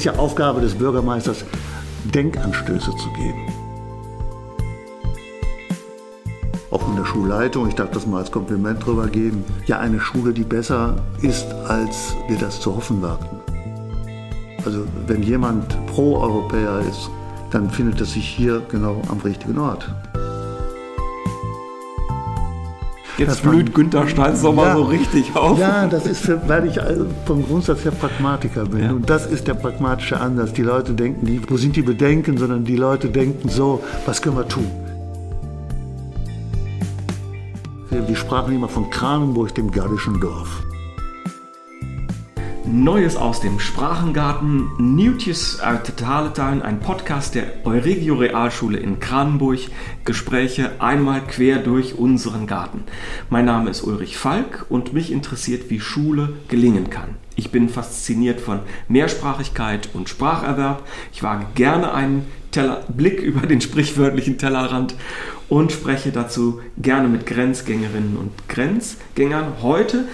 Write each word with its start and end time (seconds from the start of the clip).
Ist 0.00 0.06
ja 0.06 0.14
Aufgabe 0.14 0.62
des 0.62 0.76
Bürgermeisters, 0.76 1.44
Denkanstöße 2.04 2.90
zu 2.96 3.12
geben. 3.12 3.52
Auch 6.70 6.88
in 6.88 6.96
der 6.96 7.04
Schulleitung, 7.04 7.68
ich 7.68 7.74
darf 7.74 7.90
das 7.90 8.06
mal 8.06 8.20
als 8.20 8.32
Kompliment 8.32 8.86
drüber 8.86 9.08
geben, 9.08 9.44
ja 9.66 9.78
eine 9.78 10.00
Schule, 10.00 10.32
die 10.32 10.44
besser 10.44 10.96
ist, 11.20 11.52
als 11.68 12.16
wir 12.28 12.38
das 12.38 12.62
zu 12.62 12.74
hoffen 12.74 13.02
wagten. 13.02 13.40
Also 14.64 14.86
wenn 15.06 15.22
jemand 15.22 15.76
Pro-Europäer 15.88 16.80
ist, 16.88 17.10
dann 17.50 17.68
findet 17.68 18.00
es 18.00 18.14
sich 18.14 18.26
hier 18.26 18.62
genau 18.70 19.02
am 19.10 19.18
richtigen 19.18 19.58
Ort. 19.58 19.86
Jetzt 23.20 23.42
blüht 23.42 23.74
Günther 23.74 24.08
Steins 24.08 24.42
nochmal 24.42 24.68
ja, 24.68 24.76
so 24.76 24.82
richtig 24.84 25.36
auf. 25.36 25.58
Ja, 25.58 25.86
das 25.86 26.06
ist, 26.06 26.30
weil 26.48 26.66
ich 26.66 26.78
äh, 26.78 26.96
vom 27.26 27.46
Grundsatz 27.46 27.84
her 27.84 27.92
Pragmatiker 27.92 28.64
bin. 28.64 28.82
Ja. 28.82 28.90
Und 28.92 29.10
das 29.10 29.26
ist 29.26 29.46
der 29.46 29.54
pragmatische 29.54 30.18
Ansatz. 30.18 30.54
Die 30.54 30.62
Leute 30.62 30.94
denken 30.94 31.26
nicht, 31.26 31.50
wo 31.50 31.58
sind 31.58 31.76
die 31.76 31.82
Bedenken, 31.82 32.38
sondern 32.38 32.64
die 32.64 32.76
Leute 32.76 33.08
denken 33.08 33.50
so, 33.50 33.82
was 34.06 34.22
können 34.22 34.36
wir 34.36 34.48
tun? 34.48 34.70
Wir 37.90 38.16
sprachen 38.16 38.54
immer 38.54 38.68
von 38.68 38.88
Kranenburg, 38.88 39.54
dem 39.54 39.70
gallischen 39.70 40.18
Dorf. 40.20 40.62
Neues 42.72 43.16
aus 43.16 43.40
dem 43.40 43.58
Sprachengarten, 43.58 44.70
Nieuwtjes 44.78 45.60
uit 45.60 45.88
de 45.88 45.94
Talentuin, 45.96 46.62
ein 46.62 46.78
Podcast 46.78 47.34
der 47.34 47.46
Euregio 47.64 48.14
Realschule 48.14 48.78
in 48.78 49.00
Kranenburg, 49.00 49.58
Gespräche 50.04 50.70
einmal 50.78 51.20
quer 51.26 51.58
durch 51.58 51.98
unseren 51.98 52.46
Garten. 52.46 52.84
Mein 53.28 53.46
Name 53.46 53.70
ist 53.70 53.82
Ulrich 53.82 54.16
Falk 54.16 54.66
und 54.68 54.92
mich 54.92 55.10
interessiert, 55.10 55.68
wie 55.68 55.80
Schule 55.80 56.34
gelingen 56.46 56.90
kann. 56.90 57.16
Ich 57.34 57.50
bin 57.50 57.68
fasziniert 57.68 58.40
von 58.40 58.60
Mehrsprachigkeit 58.86 59.88
und 59.92 60.08
Spracherwerb. 60.08 60.86
Ich 61.12 61.24
wage 61.24 61.46
gerne 61.56 61.92
einen 61.92 62.24
Teller, 62.52 62.84
Blick 62.88 63.20
über 63.20 63.48
den 63.48 63.60
sprichwörtlichen 63.60 64.38
Tellerrand 64.38 64.94
und 65.48 65.72
spreche 65.72 66.12
dazu 66.12 66.60
gerne 66.78 67.08
mit 67.08 67.26
Grenzgängerinnen 67.26 68.16
und 68.16 68.30
Grenzgängern. 68.48 69.54
Heute 69.60 70.04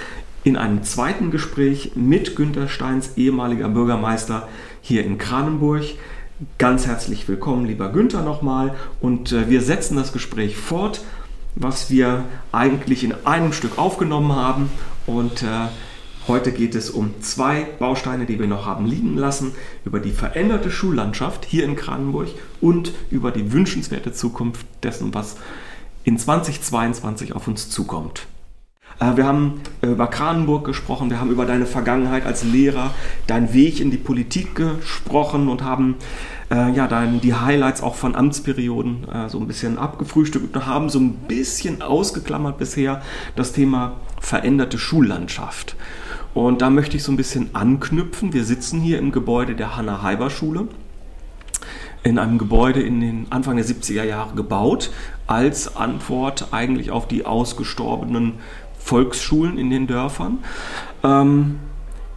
in 0.47 0.57
einem 0.57 0.85
zweiten 0.85 1.33
Gespräch 1.33 1.97
mit 1.97 2.37
Günter 2.37 2.69
Steins 2.69 3.17
ehemaliger 3.17 3.69
Bürgermeister 3.69 4.47
hier 4.81 5.05
in 5.05 5.19
Kranenburg. 5.19 5.83
Ganz 6.57 6.87
herzlich 6.87 7.27
willkommen, 7.27 7.67
lieber 7.67 7.91
Günther, 7.91 8.23
nochmal. 8.23 8.77
Und 9.01 9.33
äh, 9.33 9.51
wir 9.51 9.61
setzen 9.61 9.97
das 9.97 10.13
Gespräch 10.13 10.57
fort, 10.57 11.01
was 11.57 11.91
wir 11.91 12.27
eigentlich 12.53 13.03
in 13.03 13.13
einem 13.27 13.53
Stück 13.53 13.77
aufgenommen 13.77 14.37
haben. 14.37 14.71
Und 15.09 15.43
äh, 15.43 15.67
heute 16.29 16.53
geht 16.53 16.77
es 16.77 16.91
um 16.91 17.21
zwei 17.23 17.67
Bausteine, 17.81 18.25
die 18.25 18.39
wir 18.39 18.47
noch 18.47 18.67
haben 18.67 18.87
liegen 18.87 19.17
lassen, 19.17 19.51
über 19.85 19.99
die 19.99 20.13
veränderte 20.13 20.71
Schullandschaft 20.71 21.45
hier 21.45 21.65
in 21.65 21.75
Kranenburg 21.75 22.29
und 22.61 22.93
über 23.11 23.33
die 23.33 23.53
wünschenswerte 23.53 24.13
Zukunft 24.13 24.65
dessen, 24.85 25.13
was 25.13 25.39
in 26.05 26.19
2022 26.19 27.35
auf 27.35 27.49
uns 27.49 27.69
zukommt. 27.69 28.29
Äh, 29.01 29.17
wir 29.17 29.27
haben 29.27 29.61
äh, 29.83 29.89
über 29.89 30.07
Kranenburg 30.07 30.65
gesprochen, 30.65 31.11
wir 31.11 31.21
haben 31.21 31.31
über 31.31 31.47
deine 31.47 31.67
Vergangenheit 31.67 32.27
als 32.27 32.45
Lehrer, 32.45 32.95
deinen 33.27 33.53
Weg 33.53 33.81
in 33.81 33.91
die 33.91 33.97
Politik 33.97 34.55
gesprochen 34.55 35.49
und 35.49 35.63
haben 35.63 35.97
äh, 36.51 36.71
ja, 36.73 36.87
dann 36.87 37.21
die 37.21 37.35
Highlights 37.35 37.83
auch 37.83 37.95
von 37.95 38.15
Amtsperioden 38.15 39.09
äh, 39.09 39.29
so 39.29 39.39
ein 39.39 39.47
bisschen 39.47 39.79
abgefrühstückt 39.79 40.55
und 40.55 40.67
haben 40.67 40.89
so 40.89 40.99
ein 40.99 41.13
bisschen 41.13 41.83
ausgeklammert 41.83 42.59
bisher 42.59 43.03
das 43.35 43.53
Thema 43.53 43.97
veränderte 44.21 44.79
Schullandschaft. 44.79 45.77
Und 46.35 46.61
da 46.61 46.71
möchte 46.71 46.97
ich 46.97 47.03
so 47.03 47.13
ein 47.13 47.17
bisschen 47.17 47.55
anknüpfen. 47.55 48.35
Wir 48.35 48.45
sitzen 48.45 48.81
hier 48.81 48.99
im 48.99 49.11
Gebäude 49.11 49.55
der 49.55 49.77
Hanna-Heiber-Schule 49.77 50.69
in 52.07 52.21
einem 52.21 52.39
Gebäude 52.39 52.81
in 52.83 53.01
den 53.01 53.27
Anfang 53.31 53.57
der 53.57 53.65
70er 53.65 54.05
Jahre 54.05 54.35
gebaut, 54.37 54.91
als 55.27 55.75
Antwort 55.75 56.49
eigentlich 56.53 56.93
auf 56.93 57.09
die 57.09 57.27
ausgestorbenen 57.27 58.35
Volksschulen 58.87 59.59
in 59.59 59.69
den 59.69 59.89
Dörfern. 59.89 60.39
Ähm, 61.03 61.57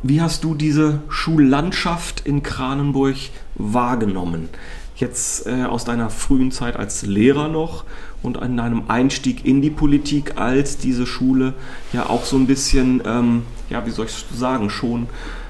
wie 0.04 0.22
hast 0.22 0.44
du 0.44 0.54
diese 0.54 1.02
Schullandschaft 1.10 2.22
in 2.22 2.44
Kranenburg 2.44 3.16
wahrgenommen? 3.56 4.50
Jetzt 4.96 5.48
äh, 5.48 5.64
aus 5.64 5.84
deiner 5.84 6.12
frühen 6.12 6.52
Zeit 6.52 6.76
als 6.76 7.02
Lehrer 7.02 7.48
noch 7.48 7.86
und 8.22 8.38
an 8.38 8.56
deinem 8.56 8.84
Einstieg 8.88 9.46
in 9.46 9.64
die 9.64 9.72
Politik, 9.72 10.40
als 10.40 10.78
diese 10.78 11.08
Schule 11.08 11.56
ja 11.92 12.08
auch 12.08 12.24
so 12.24 12.38
ein 12.38 12.46
bisschen, 12.46 13.02
ähm, 13.04 13.44
ja, 13.72 13.86
wie 13.88 13.92
soll 13.92 14.06
ich 14.06 14.26
sagen, 14.38 14.70
schon 14.70 15.08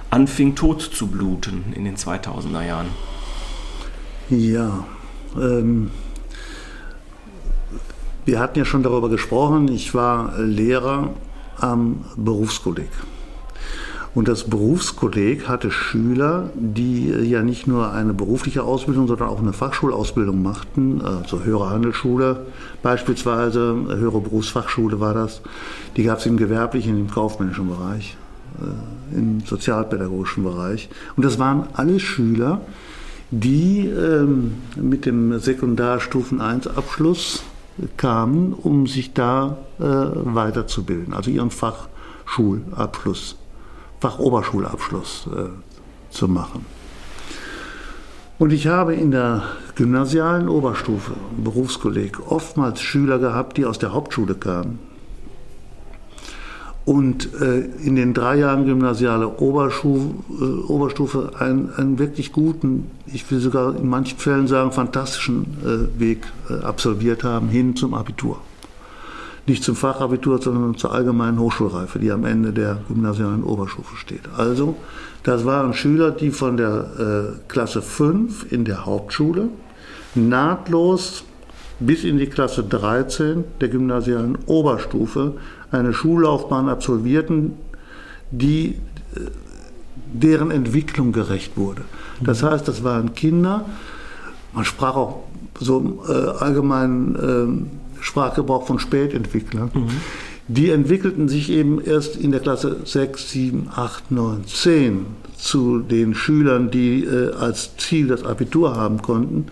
anfing 0.09 0.56
tot 0.56 0.81
zu 0.81 1.08
bluten 1.08 1.74
in 1.75 1.84
den 1.84 1.97
2000er 1.97 2.66
Jahren. 2.66 2.88
Ja, 4.29 4.85
ähm, 5.35 5.91
wir 8.29 8.40
hatten 8.40 8.59
ja 8.59 8.66
schon 8.66 8.84
darüber 8.84 9.09
gesprochen, 9.09 9.69
ich 9.69 9.95
war 9.95 10.38
Lehrer 10.38 11.09
am 11.59 12.06
Berufskolleg. 12.16 12.90
Und 14.13 14.28
das 14.28 14.44
Berufskolleg 14.44 15.47
hatte 15.47 15.72
Schüler, 15.72 16.51
die 16.53 17.09
ja 17.09 17.41
nicht 17.41 17.66
nur 17.66 17.91
eine 17.91 18.13
berufliche 18.13 18.62
Ausbildung, 18.62 19.07
sondern 19.07 19.29
auch 19.29 19.40
eine 19.40 19.51
Fachschulausbildung 19.51 20.44
machten, 20.44 21.01
also 21.01 21.44
höhere 21.44 21.72
Handelsschule 21.72 22.45
beispielsweise, 22.84 23.75
höhere 23.88 24.22
Berufsfachschule 24.22 25.00
war 25.00 25.16
das. 25.16 25.41
Die 25.97 26.03
gab 26.03 26.19
es 26.19 26.28
im 26.28 26.38
gewerblichen, 26.38 27.00
im 27.00 27.09
kaufmännischen 27.09 27.67
Bereich, 27.67 28.16
äh, 28.61 29.17
im 29.17 29.40
sozialpädagogischen 29.44 30.44
Bereich. 30.44 30.88
Und 31.16 31.25
das 31.25 31.40
waren 31.40 31.63
alle 31.73 32.00
Schüler, 32.00 32.61
die 33.31 33.88
ähm, 33.88 34.53
mit 34.75 35.07
dem 35.07 35.40
Sekundarstufen 35.40 36.41
1 36.41 36.67
Abschluss 36.67 37.44
kamen, 37.97 38.53
um 38.53 38.88
sich 38.88 39.13
da 39.13 39.57
äh, 39.79 39.84
weiterzubilden, 39.84 41.13
also 41.13 41.31
ihren 41.31 41.51
Fachschulabschluss, 41.51 43.38
Fachoberschulabschluss 44.00 45.28
äh, 45.35 46.13
zu 46.13 46.28
machen. 46.28 46.66
Und 48.38 48.51
ich 48.53 48.67
habe 48.67 48.95
in 48.95 49.12
der 49.12 49.44
gymnasialen 49.75 50.47
Oberstufe, 50.47 51.13
Berufskolleg, 51.38 52.19
oftmals 52.31 52.81
Schüler 52.81 53.19
gehabt, 53.19 53.57
die 53.57 53.66
aus 53.66 53.79
der 53.79 53.94
Hauptschule 53.94 54.35
kamen 54.35 54.88
und 56.89 57.39
äh, 57.39 57.59
in 57.85 57.95
den 57.95 58.16
drei 58.16 58.38
Jahren 58.38 58.66
gymnasiale 58.66 59.27
Oberstufe, 59.27 60.09
äh, 60.41 60.72
Oberstufe 60.72 61.33
einen, 61.38 61.72
einen, 61.77 62.00
wirklich 62.00 62.31
guten, 62.31 62.89
ich 63.05 63.29
will 63.29 63.39
sogar 63.39 63.75
in 63.75 63.88
manchen 63.88 64.17
Fällen 64.17 64.47
sagen, 64.47 64.72
fantastischen 64.72 65.45
äh, 65.63 65.99
Weg 65.99 66.23
äh, 66.49 66.66
absolviert 66.66 67.23
haben 67.23 67.47
hin 67.49 67.75
zum 67.75 67.94
Abitur. 67.94 68.41
Nicht 69.45 69.63
zum 69.63 69.75
Fachabitur, 69.75 70.41
sondern 70.41 70.78
zur 70.78 70.91
allgemeinen 70.91 71.38
Hochschulreife, 71.38 71.99
die 71.99 72.11
am 72.11 72.25
Ende 72.25 72.53
der 72.53 72.79
gymnasialen 72.88 73.44
Oberstufe 73.44 73.95
steht. 73.95 74.23
Also, 74.35 74.75
das 75.22 75.45
waren 75.45 75.75
Schüler, 75.75 76.09
die 76.09 76.31
von 76.31 76.57
der 76.57 77.35
äh, 77.38 77.39
Klasse 77.49 77.83
5 77.83 78.51
in 78.51 78.66
der 78.66 78.88
Hauptschule 78.88 79.49
nahtlos 80.16 81.23
bis 81.79 82.03
in 82.03 82.17
die 82.17 82.28
Klasse 82.28 82.63
13 82.63 83.44
der 83.62 83.69
gymnasialen 83.69 84.38
Oberstufe 84.45 85.34
eine 85.72 85.94
Schullaufbahn 85.94 86.69
absolvierten, 86.69 87.53
die 88.31 88.75
äh, 89.16 89.19
deren 90.12 90.51
Entwicklung 90.51 91.12
gerecht 91.12 91.57
wurde. 91.57 91.84
Das 92.22 92.44
heißt, 92.44 92.67
das 92.67 92.84
waren 92.84 93.14
Kinder, 93.14 93.66
man 94.53 94.66
sprach 94.66 94.96
auch 94.96 95.23
so 95.59 95.79
im 95.79 95.99
äh, 96.08 96.11
allgemeinen 96.14 97.67
äh, 97.99 98.03
Sprachgebrauch 98.03 98.66
von 98.66 98.79
Spätentwicklern, 98.79 99.72
mhm. 99.73 99.90
die 100.47 100.72
entwickelten 100.72 101.29
sich 101.29 101.49
eben 101.49 101.81
erst 101.81 102.16
in 102.16 102.31
der 102.31 102.40
Klasse 102.40 102.78
6, 102.84 103.31
7, 103.31 103.70
8, 103.73 104.11
9, 104.11 104.46
10 104.46 105.05
zu 105.37 105.79
den 105.79 106.16
Schülern, 106.16 106.72
die 106.72 107.03
äh, 107.03 107.34
als 107.34 107.78
Ziel 107.78 108.08
das 108.08 108.26
Abitur 108.26 108.76
haben 108.76 109.02
konnten 109.02 109.46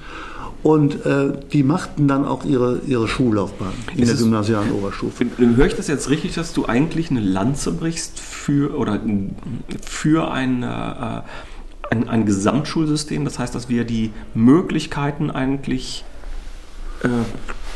und 0.64 1.06
äh, 1.06 1.34
die 1.54 1.64
machten 1.64 2.08
dann 2.08 2.26
auch 2.26 2.44
ihre, 2.44 2.82
ihre 2.88 3.08
Schullaufbahn 3.08 3.74
in 3.96 4.04
ist 4.04 4.10
der 4.10 4.18
gymnasialen 4.18 4.72
Oberstufe. 4.72 5.26
Höre 5.38 5.66
ich 5.66 5.76
das 5.76 5.88
jetzt 5.88 6.10
richtig, 6.10 6.34
dass 6.34 6.54
du 6.54 6.66
eigentlich 6.66 7.12
eine 7.12 7.20
Lanze 7.20 7.72
brichst 7.72 8.20
für, 8.20 8.76
oder 8.76 9.00
für 9.82 10.32
ein, 10.32 10.64
äh, 10.64 11.22
ein, 11.90 12.10
ein, 12.10 12.26
Gesamtschulsystem? 12.26 13.24
Das 13.24 13.40
heißt, 13.40 13.54
dass 13.54 13.70
wir 13.70 13.84
die 13.84 14.12
Möglichkeiten 14.34 15.30
eigentlich 15.30 16.04
äh, 17.04 17.08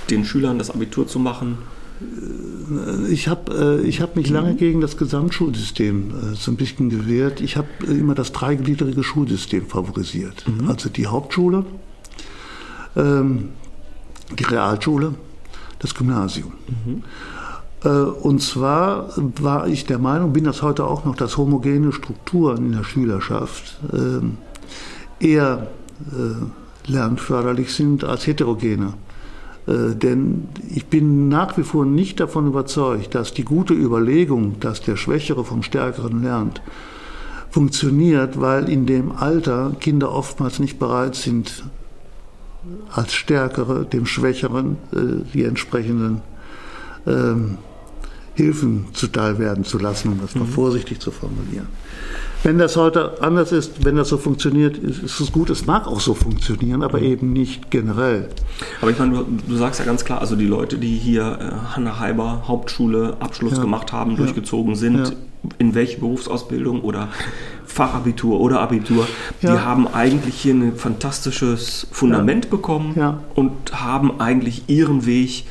den 0.09 0.25
Schülern 0.25 0.57
das 0.57 0.71
Abitur 0.71 1.07
zu 1.07 1.19
machen 1.19 1.59
äh, 2.01 3.11
ich 3.11 3.27
habe 3.27 3.79
äh, 3.83 3.87
ich 3.87 4.01
hab 4.01 4.15
mich 4.15 4.29
lange 4.29 4.55
gegen 4.55 4.81
das 4.81 4.97
Gesamtschulsystem 4.97 6.09
äh, 6.09 6.35
so 6.35 6.51
ein 6.51 6.57
bisschen 6.57 6.89
gewehrt. 6.89 7.41
Ich 7.41 7.57
habe 7.57 7.67
immer 7.87 8.15
das 8.15 8.31
dreigliedrige 8.31 9.03
Schulsystem 9.03 9.67
favorisiert. 9.67 10.45
Mhm. 10.47 10.67
Also 10.67 10.89
die 10.89 11.07
Hauptschule, 11.07 11.65
die 12.95 14.43
Realschule, 14.43 15.13
das 15.79 15.95
Gymnasium. 15.95 16.51
Mhm. 16.67 17.03
Und 18.21 18.41
zwar 18.41 19.09
war 19.15 19.67
ich 19.67 19.85
der 19.85 19.97
Meinung, 19.97 20.33
bin 20.33 20.43
das 20.43 20.61
heute 20.61 20.85
auch 20.85 21.05
noch, 21.05 21.15
dass 21.15 21.37
homogene 21.37 21.91
Strukturen 21.91 22.65
in 22.65 22.71
der 22.73 22.83
Schülerschaft 22.83 23.79
ähm, 23.91 24.37
eher 25.19 25.67
äh, 26.11 26.91
lernförderlich 26.91 27.73
sind 27.73 28.03
als 28.03 28.27
heterogene. 28.27 28.93
Äh, 29.67 29.95
denn 29.95 30.49
ich 30.69 30.87
bin 30.87 31.29
nach 31.29 31.57
wie 31.57 31.63
vor 31.63 31.85
nicht 31.85 32.19
davon 32.19 32.47
überzeugt, 32.47 33.15
dass 33.15 33.33
die 33.33 33.45
gute 33.45 33.73
Überlegung, 33.73 34.59
dass 34.59 34.81
der 34.81 34.95
Schwächere 34.95 35.45
vom 35.45 35.63
Stärkeren 35.63 36.23
lernt, 36.23 36.61
funktioniert, 37.49 38.39
weil 38.39 38.69
in 38.69 38.85
dem 38.85 39.11
Alter 39.11 39.73
Kinder 39.79 40.11
oftmals 40.11 40.59
nicht 40.59 40.79
bereit 40.79 41.15
sind, 41.15 41.63
als 42.91 43.13
Stärkere 43.13 43.85
dem 43.85 44.05
Schwächeren 44.05 44.77
äh, 44.93 45.23
die 45.33 45.43
entsprechenden 45.43 46.21
ähm, 47.07 47.57
Hilfen 48.33 48.87
zuteil 48.93 49.39
werden 49.39 49.63
zu 49.65 49.77
lassen, 49.77 50.13
um 50.13 50.21
das 50.21 50.35
mal 50.35 50.45
mhm. 50.45 50.49
vorsichtig 50.49 50.99
zu 50.99 51.11
formulieren. 51.11 51.67
Wenn 52.43 52.57
das 52.57 52.75
heute 52.75 53.21
anders 53.21 53.51
ist, 53.51 53.85
wenn 53.85 53.97
das 53.97 54.09
so 54.09 54.17
funktioniert, 54.17 54.77
ist, 54.77 55.19
es 55.19 55.31
gut. 55.31 55.49
Es 55.51 55.67
mag 55.67 55.85
auch 55.85 55.99
so 55.99 56.15
funktionieren, 56.15 56.81
aber 56.81 56.99
mhm. 56.99 57.05
eben 57.05 57.33
nicht 57.33 57.69
generell. 57.69 58.29
Aber 58.81 58.89
ich 58.89 58.97
meine, 58.97 59.13
du, 59.13 59.25
du, 59.47 59.55
sagst 59.57 59.79
ja 59.79 59.85
ganz 59.85 60.05
klar, 60.05 60.21
also 60.21 60.35
die 60.35 60.47
Leute, 60.47 60.77
die 60.77 60.97
hier 60.97 61.37
äh, 61.39 61.75
Hanna 61.75 61.99
Heiber 61.99 62.43
Hauptschule 62.47 63.17
Abschluss 63.19 63.53
ja. 63.53 63.61
gemacht 63.61 63.91
haben, 63.91 64.15
durchgezogen 64.15 64.75
sind, 64.75 65.09
ja. 65.09 65.13
In 65.57 65.73
welche 65.73 65.99
Berufsausbildung 65.99 66.81
oder 66.81 67.09
Fachabitur 67.65 68.39
oder 68.39 68.59
Abitur, 68.59 69.07
ja. 69.41 69.53
die 69.53 69.59
haben 69.59 69.87
eigentlich 69.87 70.35
hier 70.35 70.53
ein 70.53 70.75
fantastisches 70.75 71.87
Fundament 71.91 72.49
bekommen 72.49 72.95
und 73.35 73.51
haben 73.71 74.19
eigentlich 74.19 74.63
ihren 74.67 75.05
Weg 75.05 75.45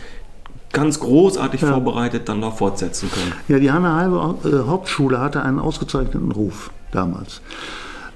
ganz 0.72 1.00
großartig 1.00 1.62
ja. 1.62 1.72
vorbereitet 1.72 2.28
dann 2.28 2.40
noch 2.40 2.58
fortsetzen 2.58 3.10
können. 3.10 3.32
Ja, 3.48 3.58
die 3.58 3.70
Hanna 3.70 3.96
Halbe 3.96 4.48
äh, 4.48 4.68
Hauptschule 4.68 5.20
hatte 5.20 5.42
einen 5.42 5.58
ausgezeichneten 5.58 6.30
Ruf 6.30 6.70
damals. 6.92 7.40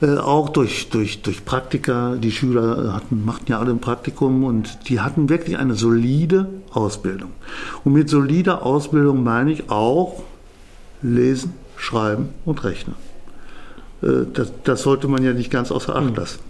Äh, 0.01 0.19
auch 0.19 0.49
durch, 0.51 0.91
durch, 0.91 1.23
durch 1.23 1.45
Praktika, 1.45 2.17
die 2.17 2.31
Schüler 2.31 2.93
hatten, 2.95 3.25
machten 3.25 3.51
ja 3.51 3.59
alle 3.59 3.71
ein 3.71 3.81
Praktikum 3.81 4.45
und 4.45 4.89
die 4.89 5.01
hatten 5.01 5.29
wirklich 5.29 5.59
eine 5.59 5.75
solide 5.75 6.49
Ausbildung. 6.73 7.31
Und 7.85 7.93
mit 7.93 8.09
solider 8.09 8.65
Ausbildung 8.65 9.25
meine 9.25 9.53
ich 9.53 9.71
auch 9.71 10.23
Lesen, 11.03 11.55
Schreiben 11.85 12.31
und 12.45 12.65
Rechnen. 12.65 12.97
Äh, 14.03 14.27
das, 14.33 14.53
das 14.65 14.83
sollte 14.83 15.09
man 15.09 15.23
ja 15.23 15.33
nicht 15.33 15.51
ganz 15.51 15.71
außer 15.71 15.95
Acht 15.95 16.11
mhm. 16.11 16.17
lassen. 16.17 16.41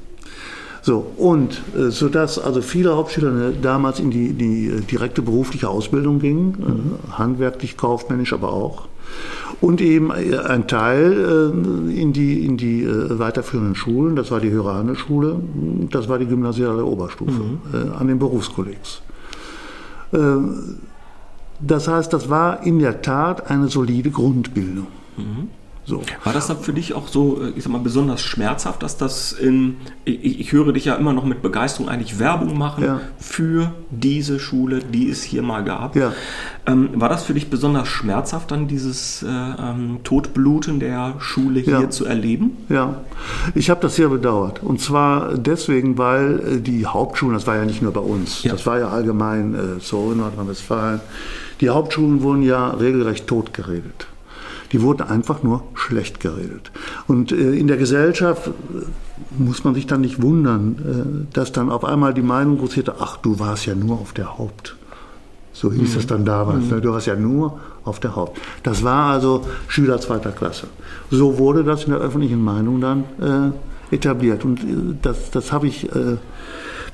So, 0.82 1.06
und 1.16 1.62
äh, 1.76 1.90
sodass 1.90 2.38
also 2.38 2.60
viele 2.60 2.94
Hauptschüler 2.94 3.30
ne, 3.30 3.54
damals 3.60 4.00
in 4.00 4.10
die, 4.10 4.32
die 4.34 4.68
äh, 4.68 4.80
direkte 4.80 5.22
berufliche 5.22 5.68
Ausbildung 5.68 6.18
gingen, 6.18 6.98
mhm. 7.08 7.18
handwerklich, 7.18 7.76
kaufmännisch, 7.76 8.32
aber 8.32 8.52
auch. 8.52 8.88
Und 9.60 9.80
eben 9.80 10.10
ein 10.10 10.66
Teil 10.66 11.52
in 11.94 12.12
die, 12.12 12.44
in 12.44 12.56
die 12.56 12.86
weiterführenden 12.88 13.76
Schulen, 13.76 14.16
das 14.16 14.30
war 14.30 14.40
die 14.40 14.50
Hörane 14.50 14.96
Schule, 14.96 15.36
das 15.90 16.08
war 16.08 16.18
die 16.18 16.26
gymnasiale 16.26 16.84
Oberstufe 16.84 17.30
mhm. 17.30 17.92
an 17.96 18.08
den 18.08 18.18
Berufskollegs. 18.18 19.02
das 21.60 21.88
heißt, 21.88 22.12
das 22.12 22.28
war 22.28 22.66
in 22.66 22.80
der 22.80 23.02
Tat 23.02 23.48
eine 23.48 23.68
solide 23.68 24.10
Grundbildung. 24.10 24.88
Mhm. 25.16 25.48
So. 25.86 26.02
War 26.24 26.32
das 26.32 26.46
dann 26.46 26.58
für 26.58 26.72
dich 26.72 26.94
auch 26.94 27.08
so, 27.08 27.42
äh, 27.42 27.50
ich 27.56 27.64
sag 27.64 27.72
mal, 27.72 27.78
besonders 27.78 28.22
schmerzhaft, 28.22 28.82
dass 28.82 28.96
das 28.96 29.32
in, 29.32 29.76
ich, 30.04 30.40
ich 30.40 30.52
höre 30.52 30.72
dich 30.72 30.86
ja 30.86 30.94
immer 30.94 31.12
noch 31.12 31.24
mit 31.24 31.42
Begeisterung 31.42 31.90
eigentlich 31.90 32.18
Werbung 32.18 32.56
machen 32.56 32.84
ja. 32.84 33.00
für 33.18 33.72
diese 33.90 34.40
Schule, 34.40 34.78
die 34.78 35.10
es 35.10 35.22
hier 35.22 35.42
mal 35.42 35.62
gab. 35.62 35.94
Ja. 35.94 36.12
Ähm, 36.66 36.88
war 36.94 37.10
das 37.10 37.24
für 37.24 37.34
dich 37.34 37.50
besonders 37.50 37.88
schmerzhaft, 37.88 38.50
dann 38.50 38.66
dieses 38.66 39.22
äh, 39.22 39.26
ähm, 39.26 39.98
Todbluten 40.04 40.80
der 40.80 41.16
Schule 41.18 41.60
hier 41.60 41.80
ja. 41.80 41.90
zu 41.90 42.06
erleben? 42.06 42.56
Ja, 42.70 43.02
ich 43.54 43.68
habe 43.68 43.82
das 43.82 43.96
sehr 43.96 44.08
bedauert. 44.08 44.62
Und 44.62 44.80
zwar 44.80 45.36
deswegen, 45.36 45.98
weil 45.98 46.40
äh, 46.40 46.60
die 46.60 46.86
Hauptschulen, 46.86 47.34
das 47.34 47.46
war 47.46 47.56
ja 47.56 47.66
nicht 47.66 47.82
nur 47.82 47.92
bei 47.92 48.00
uns, 48.00 48.42
das 48.42 48.64
war 48.64 48.78
ja 48.78 48.88
allgemein 48.88 49.54
äh, 49.54 49.80
so 49.80 50.12
in 50.12 50.18
Nordrhein-Westfalen, 50.18 51.00
die 51.60 51.68
Hauptschulen 51.68 52.22
wurden 52.22 52.42
ja 52.42 52.70
regelrecht 52.70 53.26
totgeredet 53.26 54.06
die 54.72 54.82
wurden 54.82 55.02
einfach 55.02 55.42
nur 55.42 55.62
schlecht 55.74 56.20
geredet. 56.20 56.70
Und 57.06 57.32
äh, 57.32 57.52
in 57.52 57.66
der 57.66 57.76
Gesellschaft 57.76 58.48
äh, 58.48 58.52
muss 59.38 59.64
man 59.64 59.74
sich 59.74 59.86
dann 59.86 60.00
nicht 60.00 60.22
wundern, 60.22 61.26
äh, 61.30 61.34
dass 61.34 61.52
dann 61.52 61.70
auf 61.70 61.84
einmal 61.84 62.14
die 62.14 62.22
Meinung 62.22 62.58
großierte, 62.58 62.96
ach, 62.98 63.18
du 63.18 63.38
warst 63.38 63.66
ja 63.66 63.74
nur 63.74 64.00
auf 64.00 64.12
der 64.12 64.38
Haupt. 64.38 64.76
So 65.52 65.72
hieß 65.72 65.92
mhm. 65.92 65.98
es 65.98 66.06
dann 66.06 66.24
damals. 66.24 66.64
Mhm. 66.64 66.70
Ne? 66.70 66.80
Du 66.80 66.92
warst 66.92 67.06
ja 67.06 67.14
nur 67.14 67.60
auf 67.84 68.00
der 68.00 68.16
Haupt. 68.16 68.40
Das 68.62 68.82
war 68.82 69.12
also 69.12 69.46
Schüler 69.68 70.00
zweiter 70.00 70.32
Klasse. 70.32 70.66
So 71.10 71.38
wurde 71.38 71.62
das 71.62 71.84
in 71.84 71.92
der 71.92 72.00
öffentlichen 72.00 72.42
Meinung 72.42 72.80
dann 72.80 73.04
äh, 73.90 73.94
etabliert. 73.94 74.44
Und 74.44 74.60
das, 75.02 75.30
das 75.30 75.52
habe 75.52 75.68
ich, 75.68 75.84
äh, 75.94 76.16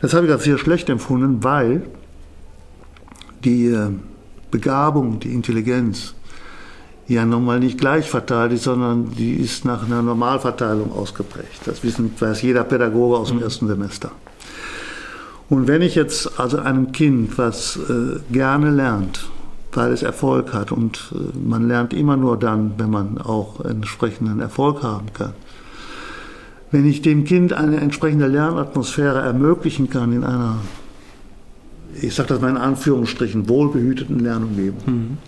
das 0.03 0.13
hab 0.13 0.25
ich 0.25 0.31
als 0.31 0.45
sehr 0.45 0.59
schlecht 0.59 0.91
empfunden, 0.91 1.43
weil 1.43 1.83
die 3.45 3.69
äh, 3.69 3.89
Begabung, 4.51 5.21
die 5.21 5.33
Intelligenz, 5.33 6.15
ja 7.15 7.27
nun 7.27 7.45
mal 7.45 7.59
nicht 7.59 7.79
gleich 7.79 8.09
verteilt 8.09 8.53
ist, 8.53 8.65
sondern 8.65 9.11
die 9.11 9.35
ist 9.35 9.65
nach 9.65 9.85
einer 9.85 10.01
Normalverteilung 10.01 10.93
ausgeprägt. 10.93 11.61
Das 11.65 11.83
wissen, 11.83 12.13
weiß 12.19 12.43
jeder 12.43 12.63
Pädagoge 12.63 13.17
aus 13.17 13.29
dem 13.29 13.39
mhm. 13.39 13.43
ersten 13.43 13.67
Semester. 13.67 14.13
Und 15.49 15.67
wenn 15.67 15.83
ich 15.83 15.97
jetzt 15.97 16.39
also 16.39 16.61
einem 16.61 16.93
Kind, 16.93 17.37
was 17.37 17.77
äh, 17.77 18.21
gerne 18.33 18.71
lernt, 18.71 19.29
weil 19.73 19.93
es 19.93 20.03
Erfolg 20.03 20.53
hat 20.53 20.71
und 20.71 21.13
äh, 21.13 21.37
man 21.37 21.67
lernt 21.67 21.93
immer 21.93 22.17
nur 22.17 22.37
dann, 22.37 22.75
wenn 22.79 22.91
man 22.91 23.19
auch 23.19 23.65
entsprechenden 23.65 24.39
Erfolg 24.39 24.85
haben 24.85 25.13
kann. 25.13 25.33
Wenn 26.71 26.87
ich 26.87 27.03
dem 27.03 27.25
Kind 27.25 27.53
eine 27.53 27.79
entsprechende 27.79 28.29
Lernatmosphäre 28.29 29.21
ermöglichen 29.21 29.91
kann 29.91 30.13
in 30.13 30.23
einer, 30.23 30.59
ich 32.01 32.15
sage 32.15 32.29
das 32.29 32.41
mal 32.41 32.51
in 32.51 32.57
Anführungsstrichen, 32.57 33.49
wohlbehüteten 33.49 34.21
Lernumgebung, 34.21 34.83
mhm 34.87 35.19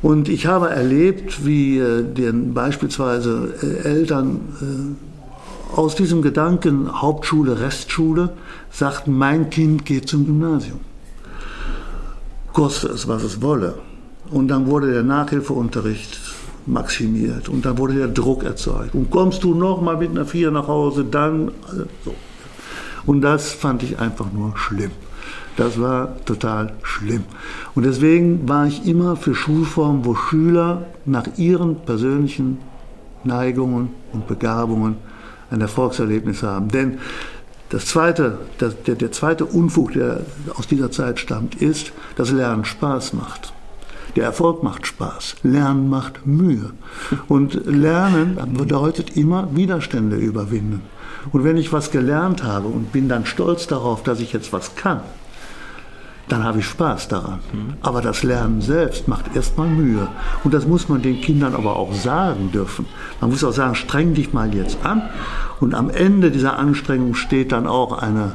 Und 0.01 0.29
ich 0.29 0.45
habe 0.45 0.69
erlebt, 0.69 1.45
wie 1.45 1.77
äh, 1.77 2.03
den 2.03 2.53
beispielsweise 2.53 3.53
äh, 3.61 3.87
Eltern 3.87 4.39
äh, 4.61 5.75
aus 5.77 5.95
diesem 5.95 6.21
Gedanken 6.21 7.01
Hauptschule, 7.01 7.59
Restschule 7.59 8.31
sagten, 8.71 9.17
mein 9.17 9.49
Kind 9.49 9.85
geht 9.85 10.07
zum 10.07 10.25
Gymnasium. 10.25 10.79
Koste 12.53 12.87
es, 12.87 13.07
was 13.07 13.23
es 13.23 13.41
wolle. 13.41 13.75
Und 14.31 14.47
dann 14.47 14.67
wurde 14.67 14.91
der 14.93 15.03
Nachhilfeunterricht 15.03 16.19
maximiert 16.65 17.49
und 17.49 17.65
dann 17.65 17.77
wurde 17.77 17.95
der 17.95 18.07
Druck 18.07 18.43
erzeugt. 18.43 18.93
Und 18.93 19.09
kommst 19.09 19.43
du 19.43 19.55
noch 19.55 19.81
mal 19.81 19.97
mit 19.97 20.11
einer 20.11 20.25
Vier 20.25 20.51
nach 20.51 20.67
Hause, 20.67 21.03
dann 21.03 21.51
so. 22.05 22.13
Und 23.05 23.21
das 23.21 23.51
fand 23.51 23.81
ich 23.83 23.99
einfach 23.99 24.31
nur 24.31 24.55
schlimm. 24.55 24.91
Das 25.57 25.79
war 25.79 26.23
total 26.25 26.73
schlimm. 26.83 27.23
Und 27.75 27.85
deswegen 27.85 28.47
war 28.47 28.67
ich 28.67 28.85
immer 28.85 29.15
für 29.15 29.35
Schulformen, 29.35 30.05
wo 30.05 30.15
Schüler 30.15 30.85
nach 31.05 31.25
ihren 31.37 31.75
persönlichen 31.75 32.59
Neigungen 33.23 33.89
und 34.13 34.27
Begabungen 34.27 34.95
ein 35.51 35.61
Erfolgserlebnis 35.61 36.43
haben. 36.43 36.69
Denn 36.69 36.99
das 37.69 37.85
zweite, 37.87 38.37
der, 38.59 38.95
der 38.95 39.11
zweite 39.11 39.45
Unfug, 39.45 39.93
der 39.93 40.21
aus 40.55 40.67
dieser 40.67 40.91
Zeit 40.91 41.19
stammt, 41.19 41.55
ist, 41.55 41.91
dass 42.15 42.31
Lernen 42.31 42.65
Spaß 42.65 43.13
macht. 43.13 43.53
Der 44.19 44.25
Erfolg 44.25 44.63
macht 44.63 44.85
Spaß. 44.85 45.37
Lernen 45.43 45.89
macht 45.89 46.27
Mühe. 46.27 46.71
Und 47.29 47.65
Lernen 47.65 48.37
bedeutet 48.53 49.15
immer 49.15 49.47
Widerstände 49.55 50.17
überwinden. 50.17 50.81
Und 51.31 51.45
wenn 51.45 51.55
ich 51.55 51.71
was 51.71 51.89
gelernt 51.89 52.43
habe 52.43 52.67
und 52.67 52.91
bin 52.91 53.07
dann 53.07 53.25
stolz 53.25 53.67
darauf, 53.67 54.03
dass 54.03 54.19
ich 54.19 54.33
jetzt 54.33 54.51
was 54.51 54.75
kann, 54.75 54.99
dann 56.27 56.43
habe 56.43 56.59
ich 56.59 56.65
Spaß 56.65 57.07
daran. 57.07 57.39
Aber 57.81 58.01
das 58.01 58.23
Lernen 58.23 58.59
selbst 58.59 59.07
macht 59.07 59.37
erstmal 59.37 59.69
Mühe. 59.69 60.09
Und 60.43 60.53
das 60.53 60.67
muss 60.67 60.89
man 60.89 61.01
den 61.01 61.21
Kindern 61.21 61.55
aber 61.55 61.77
auch 61.77 61.93
sagen 61.93 62.51
dürfen. 62.51 62.87
Man 63.21 63.29
muss 63.29 63.45
auch 63.45 63.53
sagen, 63.53 63.75
streng 63.75 64.15
dich 64.15 64.33
mal 64.33 64.53
jetzt 64.53 64.79
an. 64.83 65.01
Und 65.61 65.73
am 65.75 65.89
Ende 65.89 66.29
dieser 66.29 66.59
Anstrengung 66.59 67.15
steht 67.15 67.53
dann 67.53 67.67
auch 67.67 67.93
eine, 67.93 68.33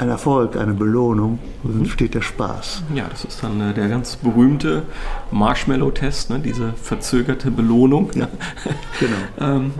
ein 0.00 0.08
Erfolg, 0.08 0.56
eine 0.56 0.72
Belohnung. 0.72 1.38
Dann 1.62 1.84
steht 1.84 2.14
der 2.14 2.22
Spaß. 2.22 2.84
Ja, 2.94 3.04
das 3.10 3.24
ist 3.24 3.42
dann 3.44 3.60
äh, 3.60 3.74
der 3.74 3.88
ganz 3.88 4.16
berühmte 4.16 4.84
Marshmallow-Test, 5.30 6.30
ne? 6.30 6.38
diese 6.38 6.72
verzögerte 6.72 7.50
Belohnung. 7.50 8.10
Ja, 8.14 8.28
genau. 8.98 9.54
ähm, 9.54 9.72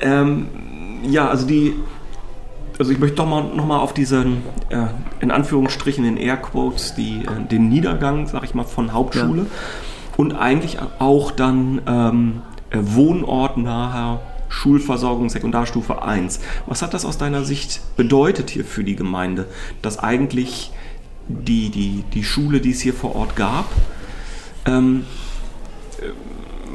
ähm, 0.00 0.46
ja, 1.02 1.28
also 1.28 1.46
die 1.46 1.74
also 2.78 2.92
ich 2.92 3.00
möchte 3.00 3.16
doch 3.16 3.26
mal 3.26 3.42
nochmal 3.42 3.80
auf 3.80 3.92
diesen, 3.92 4.44
äh, 4.68 4.86
in 5.18 5.32
Anführungsstrichen, 5.32 6.04
in 6.04 6.16
Airquotes, 6.16 6.94
die, 6.94 7.24
äh, 7.24 7.44
den 7.50 7.68
Niedergang, 7.68 8.28
sag 8.28 8.44
ich 8.44 8.54
mal, 8.54 8.62
von 8.62 8.92
Hauptschule 8.92 9.42
ja. 9.42 9.48
und 10.16 10.32
eigentlich 10.32 10.78
auch 11.00 11.32
dann 11.32 11.82
ähm, 11.88 12.42
äh, 12.70 12.78
wohnortnaher 12.80 14.20
Schulversorgung 14.48 15.28
Sekundarstufe 15.28 16.02
1. 16.02 16.40
Was 16.66 16.82
hat 16.82 16.94
das 16.94 17.04
aus 17.04 17.18
deiner 17.18 17.44
Sicht 17.44 17.80
bedeutet 17.96 18.50
hier 18.50 18.64
für 18.64 18.84
die 18.84 18.96
Gemeinde, 18.96 19.46
dass 19.82 19.98
eigentlich 19.98 20.72
die, 21.28 21.70
die, 21.70 22.04
die 22.14 22.24
Schule, 22.24 22.60
die 22.60 22.70
es 22.70 22.80
hier 22.80 22.94
vor 22.94 23.14
Ort 23.14 23.36
gab, 23.36 23.66
ähm, 24.64 25.04
äh, 26.00 26.10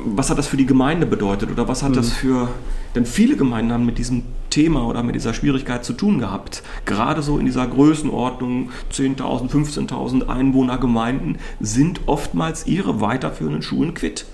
was 0.06 0.30
hat 0.30 0.38
das 0.38 0.48
für 0.48 0.58
die 0.58 0.66
Gemeinde 0.66 1.06
bedeutet 1.06 1.50
oder 1.50 1.68
was 1.68 1.82
hat 1.82 1.92
mhm. 1.92 1.96
das 1.96 2.12
für 2.12 2.50
denn 2.96 3.06
viele 3.06 3.36
Gemeinden 3.36 3.74
haben 3.74 3.86
mit 3.86 3.98
diesem 3.98 4.24
Thema 4.50 4.86
oder 4.86 5.02
mit 5.02 5.16
dieser 5.16 5.34
Schwierigkeit 5.34 5.84
zu 5.84 5.94
tun 5.94 6.20
gehabt. 6.20 6.62
Gerade 6.86 7.24
so 7.24 7.40
in 7.40 7.46
dieser 7.46 7.66
Größenordnung 7.66 8.70
10.000, 8.92 9.50
15.000 9.50 10.28
Einwohnergemeinden 10.28 11.40
sind 11.60 12.02
oftmals 12.06 12.68
ihre 12.68 13.02
weiterführenden 13.02 13.64
Schulen 13.64 13.94
quitt. 13.94 14.26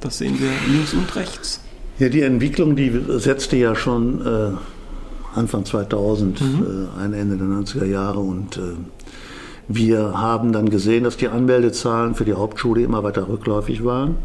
Das 0.00 0.18
sehen 0.18 0.40
wir 0.40 0.50
links 0.68 0.94
und 0.94 1.14
rechts. 1.14 1.60
Ja, 1.98 2.08
die 2.08 2.22
Entwicklung, 2.22 2.76
die 2.76 2.92
setzte 3.18 3.56
ja 3.56 3.74
schon 3.74 4.24
äh, 4.24 4.50
Anfang 5.34 5.64
2000 5.64 6.40
mhm. 6.40 6.66
äh, 6.96 7.02
ein, 7.02 7.12
Ende 7.12 7.36
der 7.36 7.46
90er 7.46 7.84
Jahre 7.86 8.20
und 8.20 8.56
äh, 8.56 8.60
wir 9.66 10.18
haben 10.18 10.52
dann 10.52 10.70
gesehen, 10.70 11.04
dass 11.04 11.16
die 11.16 11.28
Anmeldezahlen 11.28 12.14
für 12.14 12.24
die 12.24 12.34
Hauptschule 12.34 12.82
immer 12.82 13.02
weiter 13.02 13.28
rückläufig 13.28 13.84
waren. 13.84 14.16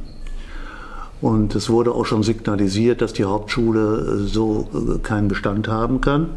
Und 1.19 1.55
es 1.55 1.69
wurde 1.69 1.93
auch 1.93 2.05
schon 2.05 2.21
signalisiert, 2.21 3.01
dass 3.01 3.11
die 3.13 3.23
Hauptschule 3.23 4.23
äh, 4.23 4.27
so 4.27 4.67
äh, 4.73 4.99
keinen 4.99 5.27
Bestand 5.27 5.67
haben 5.67 5.99
kann. 5.99 6.29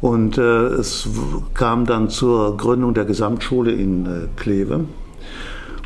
Und 0.00 0.38
äh, 0.38 0.66
es 0.66 1.08
kam 1.54 1.84
dann 1.84 2.10
zur 2.10 2.56
Gründung 2.56 2.94
der 2.94 3.06
Gesamtschule 3.06 3.72
in 3.72 4.28
Kleve. 4.36 4.84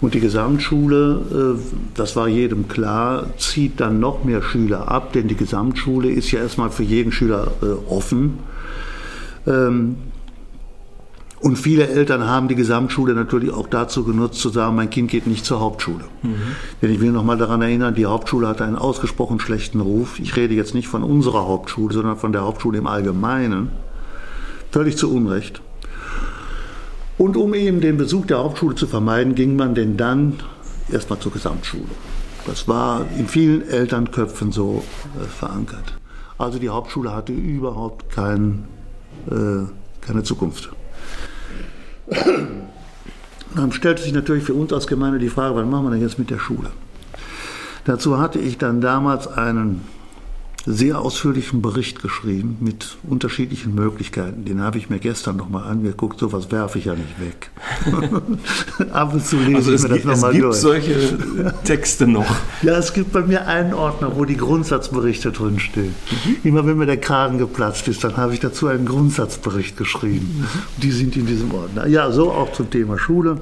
Und 0.01 0.15
die 0.15 0.21
Gesamtschule, 0.21 1.57
äh, 1.59 1.79
das 1.95 2.17
war 2.17 2.27
jedem 2.29 2.69
klar, 2.69 3.27
zieht 3.37 3.81
dann 3.81 4.01
noch 4.01 4.25
mehr 4.25 4.43
Schüler 4.43 4.91
ab, 4.91 5.13
denn 5.13 5.29
die 5.29 5.37
Gesamtschule 5.37 6.11
ist 6.11 6.31
ja 6.31 6.41
erstmal 6.41 6.71
für 6.71 6.85
jeden 6.85 7.13
Schüler 7.13 7.53
äh, 7.63 7.91
offen. 7.91 8.39
Ähm, 9.47 9.97
und 11.41 11.57
viele 11.57 11.89
Eltern 11.89 12.27
haben 12.27 12.49
die 12.49 12.55
Gesamtschule 12.55 13.15
natürlich 13.15 13.51
auch 13.51 13.67
dazu 13.67 14.05
genutzt, 14.05 14.41
zu 14.41 14.51
sagen, 14.51 14.77
mein 14.77 14.91
Kind 14.91 15.11
geht 15.11 15.27
nicht 15.27 15.47
zur 15.47 15.61
Hauptschule. 15.61 16.05
Mhm. 16.23 16.35
Denn 16.83 16.91
ich 16.91 17.01
will 17.01 17.13
noch 17.13 17.25
mal 17.25 17.39
daran 17.39 17.63
erinnern, 17.63 17.95
die 17.95 18.05
Hauptschule 18.05 18.47
hatte 18.47 18.65
einen 18.65 18.77
ausgesprochen 18.77 19.41
schlechten 19.41 19.81
Ruf. 19.81 20.19
Ich 20.21 20.37
rede 20.37 20.55
jetzt 20.55 20.75
nicht 20.75 20.89
von 20.89 21.03
unserer 21.03 21.49
Hauptschule, 21.49 21.95
sondern 21.95 22.19
von 22.19 22.33
der 22.33 22.43
Hauptschule 22.43 22.79
im 22.79 22.87
Allgemeinen. 22.87 23.71
Völlig 24.71 24.99
zu 24.99 25.13
Unrecht. 25.13 25.63
Und 27.21 27.37
um 27.37 27.53
eben 27.53 27.83
den 27.83 27.99
Besuch 27.99 28.25
der 28.25 28.39
Hauptschule 28.39 28.77
zu 28.77 28.87
vermeiden, 28.87 29.35
ging 29.35 29.55
man 29.55 29.75
denn 29.75 29.99
dann 29.99 30.41
erstmal 30.91 31.19
zur 31.19 31.31
Gesamtschule. 31.31 31.91
Das 32.47 32.67
war 32.67 33.05
in 33.19 33.29
vielen 33.29 33.61
Elternköpfen 33.69 34.53
so 34.53 34.83
äh, 35.21 35.27
verankert. 35.27 35.99
Also 36.39 36.59
die 36.59 36.71
Hauptschule 36.71 37.15
hatte 37.15 37.35
überhaupt 37.35 38.11
kein, 38.11 38.65
äh, 39.31 39.67
keine 40.01 40.23
Zukunft. 40.23 40.71
Dann 43.55 43.73
stellte 43.73 44.03
sich 44.03 44.15
natürlich 44.15 44.45
für 44.45 44.55
uns 44.55 44.73
als 44.73 44.87
Gemeinde 44.87 45.19
die 45.19 45.29
Frage, 45.29 45.57
was 45.57 45.67
machen 45.67 45.85
wir 45.85 45.91
denn 45.91 46.01
jetzt 46.01 46.19
mit 46.19 46.31
der 46.31 46.39
Schule? 46.39 46.71
Dazu 47.85 48.19
hatte 48.19 48.39
ich 48.39 48.57
dann 48.57 48.81
damals 48.81 49.27
einen 49.27 49.83
sehr 50.73 51.01
ausführlichen 51.01 51.63
Bericht 51.63 52.03
geschrieben 52.03 52.57
mit 52.61 52.97
unterschiedlichen 53.09 53.75
Möglichkeiten. 53.75 54.45
Den 54.45 54.61
habe 54.61 54.79
ich 54.79 54.91
mir 54.91 54.99
gestern 54.99 55.37
nochmal 55.37 55.65
angeguckt. 55.65 56.21
Sowas 56.21 56.51
werfe 56.51 56.79
ich 56.79 56.87
ja 56.87 56.95
nicht 56.95 57.21
weg. 57.21 57.51
Ab 58.93 59.13
und 59.13 59.25
zu 59.25 59.37
lese 59.37 59.73
also 59.73 59.73
ich 59.73 59.83
mir 59.83 59.89
das 59.89 60.05
nochmal 60.05 60.39
durch. 60.39 60.57
Es 60.57 60.63
gibt 60.63 60.87
solche 60.87 61.55
Texte 61.65 62.07
noch. 62.07 62.27
Ja, 62.63 62.77
es 62.79 62.93
gibt 62.93 63.13
bei 63.13 63.23
mir 63.23 63.47
einen 63.47 63.75
Ordner, 63.75 64.13
wo 64.17 64.25
die 64.25 64.37
Grundsatzberichte 64.37 65.33
drinstehen. 65.33 65.95
Mhm. 66.11 66.37
Immer 66.45 66.67
wenn 66.67 66.79
mir 66.79 66.87
der 66.87 66.99
Kragen 66.99 67.39
geplatzt 67.39 67.89
ist, 67.89 68.03
dann 68.05 68.17
habe 68.17 68.35
ich 68.35 68.41
dazu 68.41 68.67
einen 68.67 68.87
Grundsatzbericht 68.87 69.77
geschrieben. 69.77 70.41
Mhm. 70.41 70.83
Die 70.83 70.91
sind 70.91 71.17
in 71.17 71.27
diesem 71.27 71.53
Ordner. 71.53 71.87
Ja, 71.87 72.11
so 72.11 72.31
auch 72.31 72.53
zum 72.53 72.71
Thema 72.71 72.99
Schule. 72.99 73.41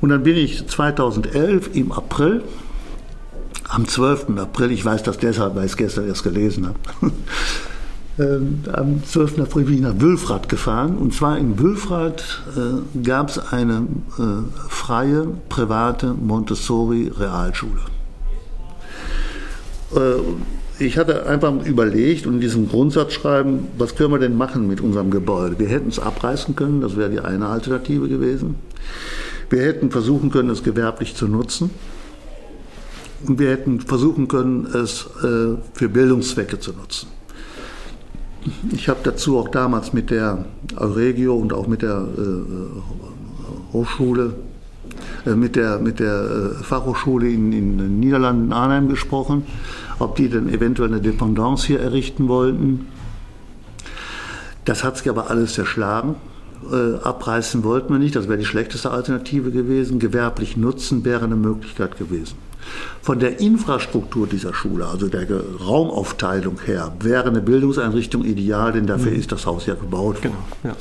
Und 0.00 0.08
dann 0.08 0.22
bin 0.22 0.36
ich 0.36 0.66
2011 0.66 1.70
im 1.74 1.92
April 1.92 2.42
am 3.68 3.86
12. 3.86 4.38
April, 4.38 4.70
ich 4.70 4.84
weiß 4.84 5.02
das 5.02 5.18
deshalb, 5.18 5.54
weil 5.54 5.64
ich 5.64 5.72
es 5.72 5.76
gestern 5.76 6.06
erst 6.06 6.22
gelesen 6.22 6.66
habe, 6.66 7.12
ähm, 8.18 8.60
am 8.72 9.04
12. 9.04 9.40
April 9.40 9.64
bin 9.64 9.74
ich 9.74 9.80
nach 9.80 9.98
Wülfrath 9.98 10.48
gefahren. 10.48 10.96
Und 10.96 11.14
zwar 11.14 11.38
in 11.38 11.58
Wülfrath 11.58 12.42
äh, 12.56 13.00
gab 13.02 13.30
es 13.30 13.38
eine 13.38 13.86
äh, 14.18 14.22
freie, 14.68 15.26
private 15.48 16.14
Montessori-Realschule. 16.14 17.80
Äh, 19.94 19.98
ich 20.78 20.98
hatte 20.98 21.26
einfach 21.26 21.52
überlegt 21.64 22.26
und 22.26 22.34
in 22.34 22.40
diesem 22.40 22.68
Grundsatz 22.68 23.12
schreiben, 23.12 23.68
was 23.78 23.94
können 23.94 24.10
wir 24.10 24.18
denn 24.18 24.36
machen 24.36 24.66
mit 24.66 24.80
unserem 24.80 25.10
Gebäude? 25.10 25.58
Wir 25.58 25.68
hätten 25.68 25.88
es 25.88 25.98
abreißen 25.98 26.56
können, 26.56 26.80
das 26.80 26.96
wäre 26.96 27.10
die 27.10 27.20
eine 27.20 27.46
Alternative 27.46 28.08
gewesen. 28.08 28.56
Wir 29.50 29.62
hätten 29.62 29.90
versuchen 29.90 30.30
können, 30.30 30.50
es 30.50 30.62
gewerblich 30.62 31.14
zu 31.14 31.28
nutzen. 31.28 31.70
Wir 33.26 33.50
hätten 33.50 33.80
versuchen 33.80 34.26
können, 34.28 34.66
es 34.66 35.06
äh, 35.22 35.56
für 35.74 35.88
Bildungszwecke 35.88 36.58
zu 36.58 36.72
nutzen. 36.72 37.08
Ich 38.72 38.88
habe 38.88 39.00
dazu 39.04 39.38
auch 39.38 39.48
damals 39.48 39.92
mit 39.92 40.10
der 40.10 40.46
Euregio 40.76 41.36
und 41.36 41.52
auch 41.52 41.68
mit 41.68 41.82
der 41.82 42.08
äh, 42.18 43.72
Hochschule, 43.72 44.34
äh, 45.24 45.34
mit 45.36 45.54
der, 45.54 45.78
mit 45.78 46.00
der 46.00 46.56
Fachhochschule 46.62 47.28
in, 47.28 47.52
in 47.52 47.78
den 47.78 48.00
Niederlanden, 48.00 48.52
Arnhem 48.52 48.88
gesprochen, 48.88 49.44
ob 50.00 50.16
die 50.16 50.28
denn 50.28 50.48
eventuell 50.48 50.88
eine 50.88 51.00
Dependance 51.00 51.66
hier 51.66 51.80
errichten 51.80 52.26
wollten. 52.26 52.86
Das 54.64 54.82
hat 54.82 54.96
sich 54.96 55.08
aber 55.08 55.30
alles 55.30 55.54
zerschlagen. 55.54 56.16
Abreißen 57.02 57.64
wollten 57.64 57.92
wir 57.92 57.98
nicht, 57.98 58.14
das 58.14 58.28
wäre 58.28 58.38
die 58.38 58.44
schlechteste 58.44 58.92
Alternative 58.92 59.50
gewesen. 59.50 59.98
Gewerblich 59.98 60.56
nutzen 60.56 61.04
wäre 61.04 61.24
eine 61.24 61.34
Möglichkeit 61.34 61.98
gewesen. 61.98 62.36
Von 63.00 63.18
der 63.18 63.40
Infrastruktur 63.40 64.26
dieser 64.26 64.54
Schule, 64.54 64.86
also 64.86 65.08
der 65.08 65.26
Raumaufteilung 65.60 66.60
her, 66.64 66.92
wäre 67.00 67.28
eine 67.28 67.40
Bildungseinrichtung 67.40 68.24
ideal, 68.24 68.72
denn 68.72 68.86
dafür 68.86 69.12
mhm. 69.12 69.18
ist 69.18 69.32
das 69.32 69.46
Haus 69.46 69.66
ja 69.66 69.74
gebaut 69.74 70.22
worden. 70.24 70.34
Genau, 70.62 70.74
ja. 70.74 70.76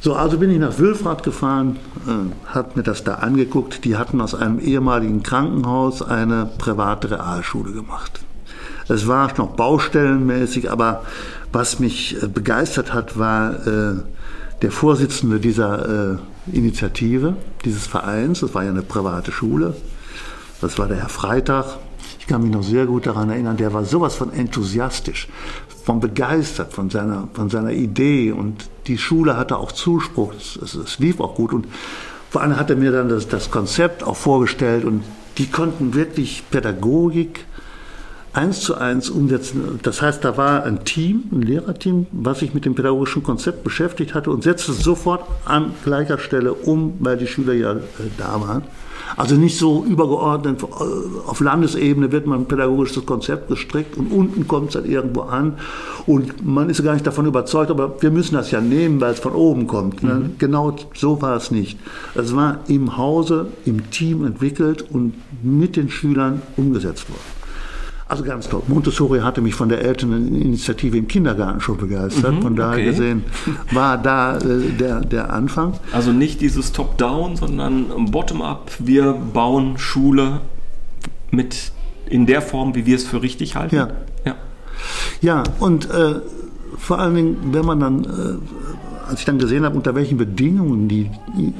So, 0.00 0.14
also 0.14 0.36
bin 0.36 0.50
ich 0.50 0.58
nach 0.58 0.78
Wülfrath 0.78 1.22
gefahren, 1.22 1.78
äh, 2.06 2.50
habe 2.54 2.72
mir 2.74 2.82
das 2.82 3.04
da 3.04 3.14
angeguckt. 3.14 3.86
Die 3.86 3.96
hatten 3.96 4.20
aus 4.20 4.34
einem 4.34 4.58
ehemaligen 4.58 5.22
Krankenhaus 5.22 6.02
eine 6.02 6.50
private 6.58 7.10
Realschule 7.10 7.72
gemacht. 7.72 8.20
Es 8.86 9.08
war 9.08 9.32
noch 9.38 9.52
baustellenmäßig, 9.52 10.70
aber 10.70 11.04
was 11.52 11.78
mich 11.78 12.22
äh, 12.22 12.26
begeistert 12.26 12.92
hat, 12.92 13.18
war 13.18 13.66
äh, 13.66 13.94
der 14.60 14.70
Vorsitzende 14.70 15.40
dieser 15.40 16.12
äh, 16.12 16.16
Initiative, 16.52 17.36
dieses 17.64 17.86
Vereins. 17.86 18.40
Das 18.40 18.54
war 18.54 18.62
ja 18.62 18.70
eine 18.70 18.82
private 18.82 19.32
Schule. 19.32 19.74
Das 20.64 20.78
war 20.78 20.88
der 20.88 20.96
Herr 20.96 21.10
Freitag. 21.10 21.76
Ich 22.18 22.26
kann 22.26 22.40
mich 22.40 22.50
noch 22.50 22.62
sehr 22.62 22.86
gut 22.86 23.04
daran 23.04 23.28
erinnern, 23.28 23.58
der 23.58 23.74
war 23.74 23.84
sowas 23.84 24.14
von 24.14 24.32
enthusiastisch, 24.32 25.28
von 25.84 26.00
begeistert 26.00 26.72
von 26.72 26.88
seiner, 26.88 27.28
von 27.34 27.50
seiner 27.50 27.72
Idee 27.72 28.32
und 28.32 28.64
die 28.86 28.96
Schule 28.96 29.36
hatte 29.36 29.58
auch 29.58 29.72
Zuspruch, 29.72 30.32
es, 30.32 30.74
es 30.74 30.98
lief 30.98 31.20
auch 31.20 31.34
gut 31.34 31.52
und 31.52 31.66
vor 32.30 32.40
allem 32.40 32.56
hat 32.56 32.70
er 32.70 32.76
mir 32.76 32.92
dann 32.92 33.10
das, 33.10 33.28
das 33.28 33.50
Konzept 33.50 34.02
auch 34.02 34.16
vorgestellt 34.16 34.86
und 34.86 35.04
die 35.36 35.50
konnten 35.50 35.92
wirklich 35.92 36.42
Pädagogik 36.50 37.44
eins 38.32 38.60
zu 38.60 38.74
eins 38.74 39.10
umsetzen. 39.10 39.80
Das 39.82 40.00
heißt, 40.00 40.24
da 40.24 40.38
war 40.38 40.64
ein 40.64 40.86
Team, 40.86 41.24
ein 41.30 41.42
Lehrerteam, 41.42 42.06
was 42.10 42.38
sich 42.38 42.54
mit 42.54 42.64
dem 42.64 42.74
pädagogischen 42.74 43.22
Konzept 43.22 43.64
beschäftigt 43.64 44.14
hatte 44.14 44.30
und 44.30 44.42
setzte 44.42 44.72
sofort 44.72 45.26
an 45.44 45.74
gleicher 45.84 46.16
Stelle 46.16 46.54
um, 46.54 46.94
weil 47.00 47.18
die 47.18 47.26
Schüler 47.26 47.52
ja 47.52 47.72
äh, 47.72 47.80
da 48.16 48.40
waren. 48.40 48.62
Also 49.16 49.36
nicht 49.36 49.58
so 49.58 49.84
übergeordnet, 49.84 50.62
äh, 50.62 50.66
auf 51.26 51.40
Landesebene 51.40 52.12
wird 52.12 52.26
man 52.26 52.40
ein 52.40 52.46
pädagogisches 52.46 53.04
Konzept 53.06 53.48
gestrickt 53.48 53.96
und 53.96 54.10
unten 54.10 54.48
kommt 54.48 54.68
es 54.68 54.74
dann 54.74 54.90
irgendwo 54.90 55.22
an 55.22 55.54
und 56.06 56.44
man 56.44 56.70
ist 56.70 56.82
gar 56.82 56.94
nicht 56.94 57.06
davon 57.06 57.26
überzeugt, 57.26 57.70
aber 57.70 58.00
wir 58.00 58.10
müssen 58.10 58.34
das 58.34 58.50
ja 58.50 58.60
nehmen, 58.60 59.00
weil 59.00 59.12
es 59.12 59.20
von 59.20 59.32
oben 59.32 59.66
kommt. 59.66 60.02
Ne? 60.02 60.14
Mhm. 60.14 60.34
Genau 60.38 60.76
so 60.94 61.22
war 61.22 61.36
es 61.36 61.50
nicht. 61.50 61.78
Es 62.14 62.34
war 62.34 62.60
im 62.68 62.96
Hause, 62.96 63.46
im 63.64 63.90
Team 63.90 64.24
entwickelt 64.24 64.84
und 64.90 65.14
mit 65.42 65.76
den 65.76 65.88
Schülern 65.88 66.42
umgesetzt 66.56 67.08
worden. 67.08 67.43
Also 68.06 68.22
ganz 68.22 68.48
toll. 68.48 68.62
Montessori 68.68 69.20
hatte 69.20 69.40
mich 69.40 69.54
von 69.54 69.70
der 69.70 69.80
Elterninitiative 69.82 70.98
im 70.98 71.08
Kindergarten 71.08 71.60
schon 71.60 71.78
begeistert. 71.78 72.34
Mhm, 72.34 72.42
von 72.42 72.56
daher 72.56 72.74
okay. 72.74 72.84
gesehen 72.84 73.24
war 73.72 73.96
da 73.96 74.36
äh, 74.38 74.72
der, 74.78 75.00
der 75.00 75.32
Anfang. 75.32 75.74
Also 75.90 76.12
nicht 76.12 76.40
dieses 76.40 76.72
Top-Down, 76.72 77.36
sondern 77.36 78.10
Bottom-up. 78.10 78.72
Wir 78.78 79.12
bauen 79.12 79.78
Schule 79.78 80.42
mit 81.30 81.72
in 82.06 82.26
der 82.26 82.42
Form, 82.42 82.74
wie 82.74 82.84
wir 82.84 82.96
es 82.96 83.04
für 83.04 83.22
richtig 83.22 83.56
halten. 83.56 83.76
Ja. 83.76 83.88
Ja, 84.26 84.34
ja 85.22 85.42
und 85.58 85.88
äh, 85.88 86.16
vor 86.76 86.98
allen 86.98 87.14
Dingen, 87.14 87.36
wenn 87.52 87.64
man 87.64 87.80
dann, 87.80 88.04
äh, 88.04 89.08
als 89.08 89.20
ich 89.20 89.24
dann 89.24 89.38
gesehen 89.38 89.64
habe, 89.64 89.76
unter 89.76 89.94
welchen 89.94 90.18
Bedingungen 90.18 90.88
die 90.88 91.10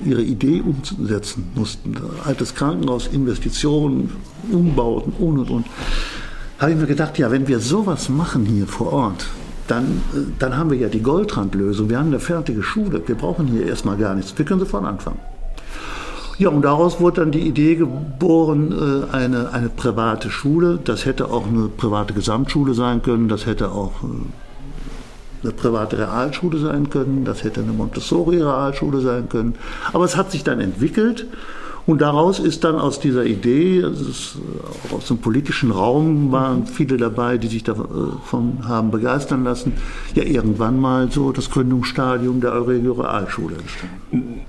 ihre 0.05 0.23
Idee 0.23 0.61
umsetzen 0.61 1.51
mussten, 1.55 1.95
altes 2.25 2.55
Krankenhaus, 2.55 3.07
Investitionen, 3.07 4.11
Umbauten 4.51 5.15
und 5.19 5.39
und 5.39 5.51
und 5.51 5.67
habe 6.65 6.73
ich 6.73 6.81
mir 6.81 6.87
gedacht, 6.87 7.19
ja, 7.19 7.31
wenn 7.31 7.47
wir 7.47 7.61
sowas 7.61 8.09
machen 8.09 8.47
hier 8.47 8.67
vor 8.67 8.91
Ort, 8.91 9.27
dann, 9.69 10.01
äh, 10.15 10.21
dann 10.39 10.57
haben 10.57 10.71
wir 10.71 10.79
ja 10.79 10.89
die 10.89 11.03
Goldrandlösung. 11.03 11.91
Wir 11.91 11.99
haben 11.99 12.07
eine 12.07 12.21
fertige 12.21 12.63
Schule. 12.63 13.03
Wir 13.07 13.17
brauchen 13.17 13.49
hier 13.49 13.67
erstmal 13.67 13.99
gar 13.99 14.15
nichts. 14.15 14.33
Wir 14.37 14.47
können 14.47 14.61
sofort 14.61 14.85
anfangen. 14.85 15.19
Ja, 16.39 16.49
und 16.49 16.63
daraus 16.63 17.01
wurde 17.01 17.21
dann 17.21 17.33
die 17.33 17.47
Idee 17.47 17.77
geboren, 17.77 18.73
äh, 18.73 19.15
eine, 19.15 19.53
eine 19.53 19.69
private 19.69 20.31
Schule. 20.31 20.79
Das 20.83 21.05
hätte 21.05 21.31
auch 21.31 21.47
eine 21.47 21.69
private 21.69 22.15
Gesamtschule 22.15 22.73
sein 22.73 23.03
können. 23.03 23.29
Das 23.29 23.45
hätte 23.45 23.71
auch 23.71 24.03
äh, 24.03 25.43
eine 25.43 25.53
private 25.53 25.99
Realschule 25.99 26.59
sein 26.59 26.89
können. 26.89 27.27
Das 27.27 27.45
hätte 27.45 27.61
eine 27.61 27.73
Montessori-Realschule 27.73 29.03
sein 29.03 29.29
können. 29.29 29.55
Aber 29.93 30.07
es 30.07 30.17
hat 30.17 30.33
sich 30.33 30.45
dann 30.45 30.61
entwickelt. 30.61 31.27
Und 31.87 32.01
daraus 32.01 32.39
ist 32.39 32.65
dann 32.65 32.77
aus 32.77 32.99
dieser 32.99 33.27
Idee, 33.27 33.81
ist, 33.81 34.39
auch 34.89 34.97
aus 34.97 35.09
dem 35.09 35.19
politischen 35.19 35.71
Raum 35.71 36.33
waren 36.33 36.67
viele 36.67 36.97
dabei, 36.97 37.37
die 37.37 37.49
sich 37.49 37.63
davon 37.63 38.67
haben 38.67 38.91
begeistern 38.91 39.45
lassen, 39.45 39.75
ja 40.15 40.23
irgendwann 40.23 40.81
mal 40.81 41.11
so 41.11 41.31
das 41.33 41.51
Gründungsstadium 41.51 42.41
der 42.41 42.53
Euregio 42.53 42.93
Realschule 42.93 43.57
entstanden. 43.57 44.41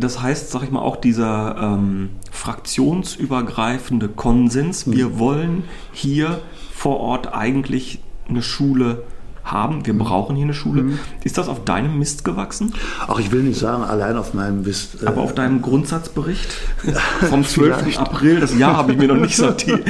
Das 0.00 0.20
heißt, 0.20 0.50
sag 0.50 0.64
ich 0.64 0.72
mal, 0.72 0.80
auch 0.80 0.96
dieser 0.96 1.56
ähm, 1.60 2.10
fraktionsübergreifende 2.32 4.08
Konsens, 4.08 4.90
wir 4.90 5.10
mhm. 5.10 5.18
wollen 5.18 5.64
hier 5.92 6.40
vor 6.72 6.98
Ort 6.98 7.32
eigentlich 7.32 8.00
eine 8.28 8.42
Schule 8.42 9.04
haben, 9.44 9.86
wir 9.86 9.96
brauchen 9.96 10.36
hier 10.36 10.44
eine 10.44 10.54
Schule. 10.54 10.82
Mhm. 10.82 10.98
Ist 11.24 11.38
das 11.38 11.48
auf 11.48 11.64
deinem 11.64 11.98
Mist 11.98 12.24
gewachsen? 12.24 12.74
Ach, 13.06 13.18
ich 13.18 13.32
will 13.32 13.42
nicht 13.42 13.58
sagen, 13.58 13.82
allein 13.82 14.16
auf 14.16 14.34
meinem 14.34 14.62
Mist. 14.62 15.02
Äh, 15.02 15.06
Aber 15.06 15.22
auf 15.22 15.34
deinem 15.34 15.62
Grundsatzbericht 15.62 16.52
vom 17.28 17.44
12. 17.44 17.98
April, 17.98 18.40
das 18.40 18.56
Jahr 18.56 18.76
habe 18.76 18.92
ich 18.92 18.98
mir 18.98 19.08
noch 19.08 19.16
nicht 19.16 19.38
notiert. 19.40 19.84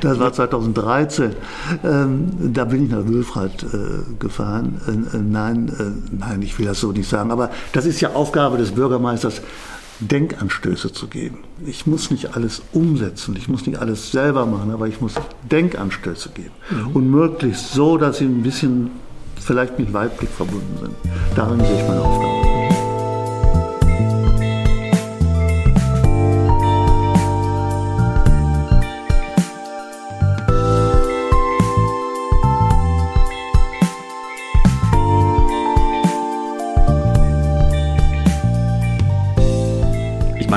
Das 0.00 0.18
war 0.18 0.32
2013. 0.32 1.32
Ähm, 1.84 2.52
da 2.52 2.64
bin 2.64 2.84
ich 2.84 2.90
nach 2.90 3.06
Wülfrath 3.06 3.62
äh, 3.62 3.76
gefahren. 4.18 4.80
Äh, 4.86 5.16
äh 5.16 5.20
nein, 5.20 5.68
äh, 5.78 6.16
nein, 6.16 6.42
ich 6.42 6.58
will 6.58 6.66
das 6.66 6.80
so 6.80 6.92
nicht 6.92 7.08
sagen. 7.08 7.30
Aber 7.30 7.50
das 7.72 7.86
ist 7.86 8.00
ja 8.00 8.10
Aufgabe 8.10 8.58
des 8.58 8.72
Bürgermeisters, 8.72 9.40
Denkanstöße 10.00 10.92
zu 10.92 11.06
geben. 11.08 11.38
Ich 11.66 11.86
muss 11.86 12.10
nicht 12.10 12.34
alles 12.34 12.62
umsetzen, 12.72 13.36
ich 13.36 13.48
muss 13.48 13.66
nicht 13.66 13.78
alles 13.78 14.10
selber 14.10 14.46
machen, 14.46 14.70
aber 14.70 14.88
ich 14.88 15.00
muss 15.00 15.14
Denkanstöße 15.50 16.30
geben. 16.30 16.52
Mhm. 16.70 16.96
Und 16.96 17.10
möglichst 17.10 17.72
so, 17.72 17.98
dass 17.98 18.18
sie 18.18 18.24
ein 18.24 18.42
bisschen 18.42 18.90
vielleicht 19.40 19.78
mit 19.78 19.92
Weitblick 19.92 20.30
verbunden 20.30 20.78
sind. 20.80 20.94
Darin 21.36 21.60
sehe 21.60 21.76
ich 21.76 21.88
meine 21.88 22.00
Aufgabe. 22.00 22.29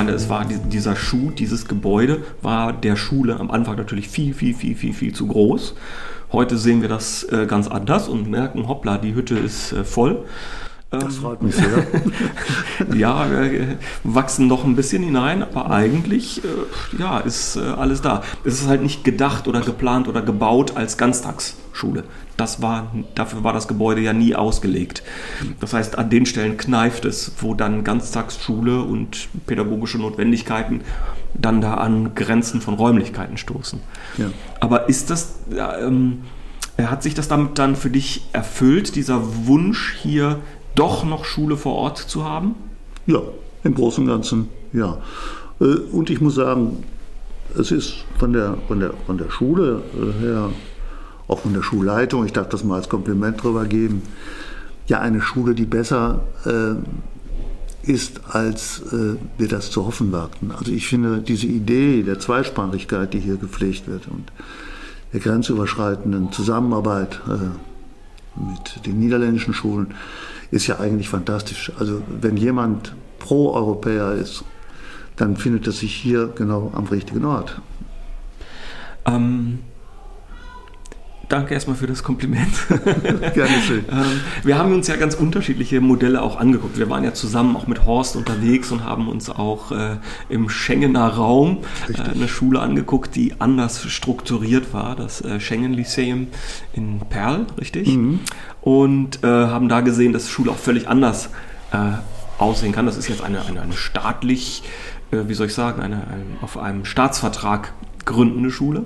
Meine, 0.05 0.17
es 0.17 0.27
war 0.27 0.43
dieser 0.45 0.97
Schuh, 0.97 1.31
dieses 1.31 1.65
Gebäude 1.65 2.23
war 2.41 2.73
der 2.73 2.97
Schule 2.97 3.39
am 3.39 3.49
Anfang 3.49 3.77
natürlich 3.77 4.09
viel, 4.09 4.33
viel, 4.33 4.53
viel, 4.53 4.75
viel, 4.75 4.93
viel 4.93 5.13
zu 5.13 5.27
groß. 5.27 5.75
Heute 6.33 6.57
sehen 6.57 6.81
wir 6.81 6.89
das 6.89 7.23
äh, 7.23 7.45
ganz 7.45 7.69
anders 7.69 8.09
und 8.09 8.29
merken, 8.29 8.67
hoppla, 8.67 8.97
die 8.97 9.15
Hütte 9.15 9.35
ist 9.35 9.71
äh, 9.71 9.85
voll. 9.85 10.25
Das 10.93 11.15
ähm, 11.15 11.21
freut 11.21 11.41
mich 11.41 11.55
sehr. 11.55 11.87
ja, 12.95 13.25
äh, 13.25 13.77
wachsen 14.03 14.47
noch 14.47 14.63
ein 14.63 14.75
bisschen 14.75 15.01
hinein, 15.01 15.41
aber 15.41 15.71
eigentlich 15.71 16.43
äh, 16.43 16.99
ja, 16.99 17.19
ist 17.19 17.55
äh, 17.55 17.61
alles 17.61 18.01
da. 18.01 18.21
Es 18.43 18.61
ist 18.61 18.67
halt 18.67 18.83
nicht 18.83 19.03
gedacht 19.03 19.47
oder 19.47 19.61
geplant 19.61 20.07
oder 20.07 20.21
gebaut 20.21 20.77
als 20.77 20.97
Ganztagsschule. 20.97 22.03
Das 22.37 22.61
war, 22.61 22.91
dafür 23.15 23.43
war 23.43 23.53
das 23.53 23.67
Gebäude 23.67 24.01
ja 24.01 24.13
nie 24.13 24.35
ausgelegt. 24.35 25.03
Das 25.59 25.73
heißt, 25.73 25.97
an 25.97 26.09
den 26.11 26.27
Stellen 26.27 26.57
kneift 26.57 27.05
es, 27.05 27.31
wo 27.39 27.55
dann 27.55 27.83
Ganztagsschule 27.83 28.81
und 28.81 29.29
pädagogische 29.47 29.97
Notwendigkeiten 29.97 30.81
dann 31.33 31.61
da 31.61 31.75
an 31.75 32.13
Grenzen 32.13 32.61
von 32.61 32.75
Räumlichkeiten 32.75 33.37
stoßen. 33.37 33.79
Ja. 34.17 34.27
Aber 34.59 34.89
ist 34.89 35.09
das, 35.09 35.39
ähm, 35.79 36.23
hat 36.79 37.01
sich 37.01 37.15
das 37.15 37.27
damit 37.27 37.57
dann 37.57 37.75
für 37.75 37.89
dich 37.89 38.27
erfüllt, 38.33 38.95
dieser 38.95 39.47
Wunsch 39.47 39.95
hier 39.99 40.39
doch 40.75 41.03
noch 41.03 41.25
Schule 41.25 41.57
vor 41.57 41.75
Ort 41.75 41.97
zu 41.97 42.23
haben? 42.23 42.55
Ja, 43.05 43.21
im 43.63 43.75
Großen 43.75 44.03
und 44.03 44.09
Ganzen 44.09 44.49
ja. 44.73 44.97
Äh, 45.61 45.65
und 45.91 46.09
ich 46.09 46.19
muss 46.19 46.35
sagen, 46.35 46.83
es 47.57 47.71
ist 47.71 48.05
von 48.17 48.33
der, 48.33 48.57
von 48.67 48.79
der, 48.79 48.93
von 49.05 49.17
der 49.17 49.29
Schule 49.29 49.81
äh, 49.95 50.21
her, 50.23 50.49
auch 51.27 51.39
von 51.39 51.53
der 51.53 51.61
Schulleitung, 51.61 52.25
ich 52.25 52.33
darf 52.33 52.49
das 52.49 52.63
mal 52.63 52.75
als 52.75 52.89
Kompliment 52.89 53.41
drüber 53.41 53.65
geben, 53.65 54.01
ja 54.87 54.99
eine 54.99 55.21
Schule, 55.21 55.55
die 55.55 55.65
besser 55.65 56.23
äh, 56.45 57.89
ist, 57.89 58.21
als 58.29 58.81
äh, 58.91 59.15
wir 59.37 59.47
das 59.47 59.71
zu 59.71 59.85
hoffen 59.85 60.11
wagten. 60.11 60.51
Also 60.51 60.71
ich 60.71 60.87
finde 60.87 61.21
diese 61.21 61.47
Idee 61.47 62.03
der 62.03 62.19
Zweisprachigkeit, 62.19 63.13
die 63.13 63.19
hier 63.19 63.37
gepflegt 63.37 63.87
wird 63.87 64.07
und 64.07 64.31
der 65.13 65.19
grenzüberschreitenden 65.19 66.31
Zusammenarbeit 66.31 67.21
äh, 67.27 68.39
mit 68.39 68.85
den 68.85 68.99
niederländischen 68.99 69.53
Schulen, 69.53 69.93
ist 70.53 70.67
ja 70.67 70.79
eigentlich 70.79 71.09
fantastisch. 71.09 71.71
Also 71.79 72.03
wenn 72.07 72.37
jemand 72.37 72.95
Pro-Europäer 73.17 74.11
ist, 74.13 74.43
dann 75.15 75.35
findet 75.35 75.65
er 75.65 75.73
sich 75.73 75.95
hier 75.95 76.27
genau 76.35 76.71
am 76.75 76.85
richtigen 76.85 77.25
Ort. 77.25 77.59
Ähm, 79.05 79.59
danke 81.33 81.55
erstmal 81.55 81.75
für 81.75 81.87
das 81.87 82.03
Kompliment. 82.03 82.53
Gerne 83.33 83.61
schön. 83.65 83.85
ähm, 83.91 84.21
wir 84.43 84.57
haben 84.57 84.71
uns 84.71 84.87
ja 84.87 84.95
ganz 84.95 85.15
unterschiedliche 85.15 85.81
Modelle 85.81 86.21
auch 86.21 86.39
angeguckt. 86.39 86.77
Wir 86.77 86.89
waren 86.91 87.03
ja 87.03 87.13
zusammen 87.13 87.55
auch 87.55 87.65
mit 87.65 87.85
Horst 87.85 88.15
unterwegs 88.15 88.71
und 88.71 88.85
haben 88.85 89.07
uns 89.07 89.31
auch 89.31 89.71
äh, 89.71 89.97
im 90.29 90.47
Schengener 90.49 91.07
Raum 91.07 91.59
äh, 91.89 92.11
eine 92.11 92.27
Schule 92.27 92.59
angeguckt, 92.59 93.15
die 93.15 93.33
anders 93.39 93.83
strukturiert 93.83 94.73
war, 94.73 94.95
das 94.95 95.21
äh, 95.21 95.39
Schengen 95.39 95.73
Lyceum 95.73 96.27
in 96.73 96.99
Perl, 97.09 97.47
richtig? 97.59 97.87
Mhm. 97.87 98.19
Und 98.61 99.23
äh, 99.23 99.27
haben 99.27 99.69
da 99.69 99.81
gesehen, 99.81 100.13
dass 100.13 100.29
Schule 100.29 100.51
auch 100.51 100.57
völlig 100.57 100.87
anders 100.87 101.29
aussehen 102.37 102.71
kann. 102.71 102.85
Das 102.85 102.97
ist 102.97 103.07
jetzt 103.07 103.23
eine, 103.23 103.43
eine, 103.47 103.63
eine 103.63 103.73
staatlich, 103.73 104.61
wie 105.09 105.33
soll 105.33 105.47
ich 105.47 105.55
sagen, 105.55 105.81
eine, 105.81 105.95
eine, 105.95 106.23
auf 106.43 106.59
einem 106.59 106.85
Staatsvertrag 106.85 107.73
gründende 108.05 108.51
Schule. 108.51 108.85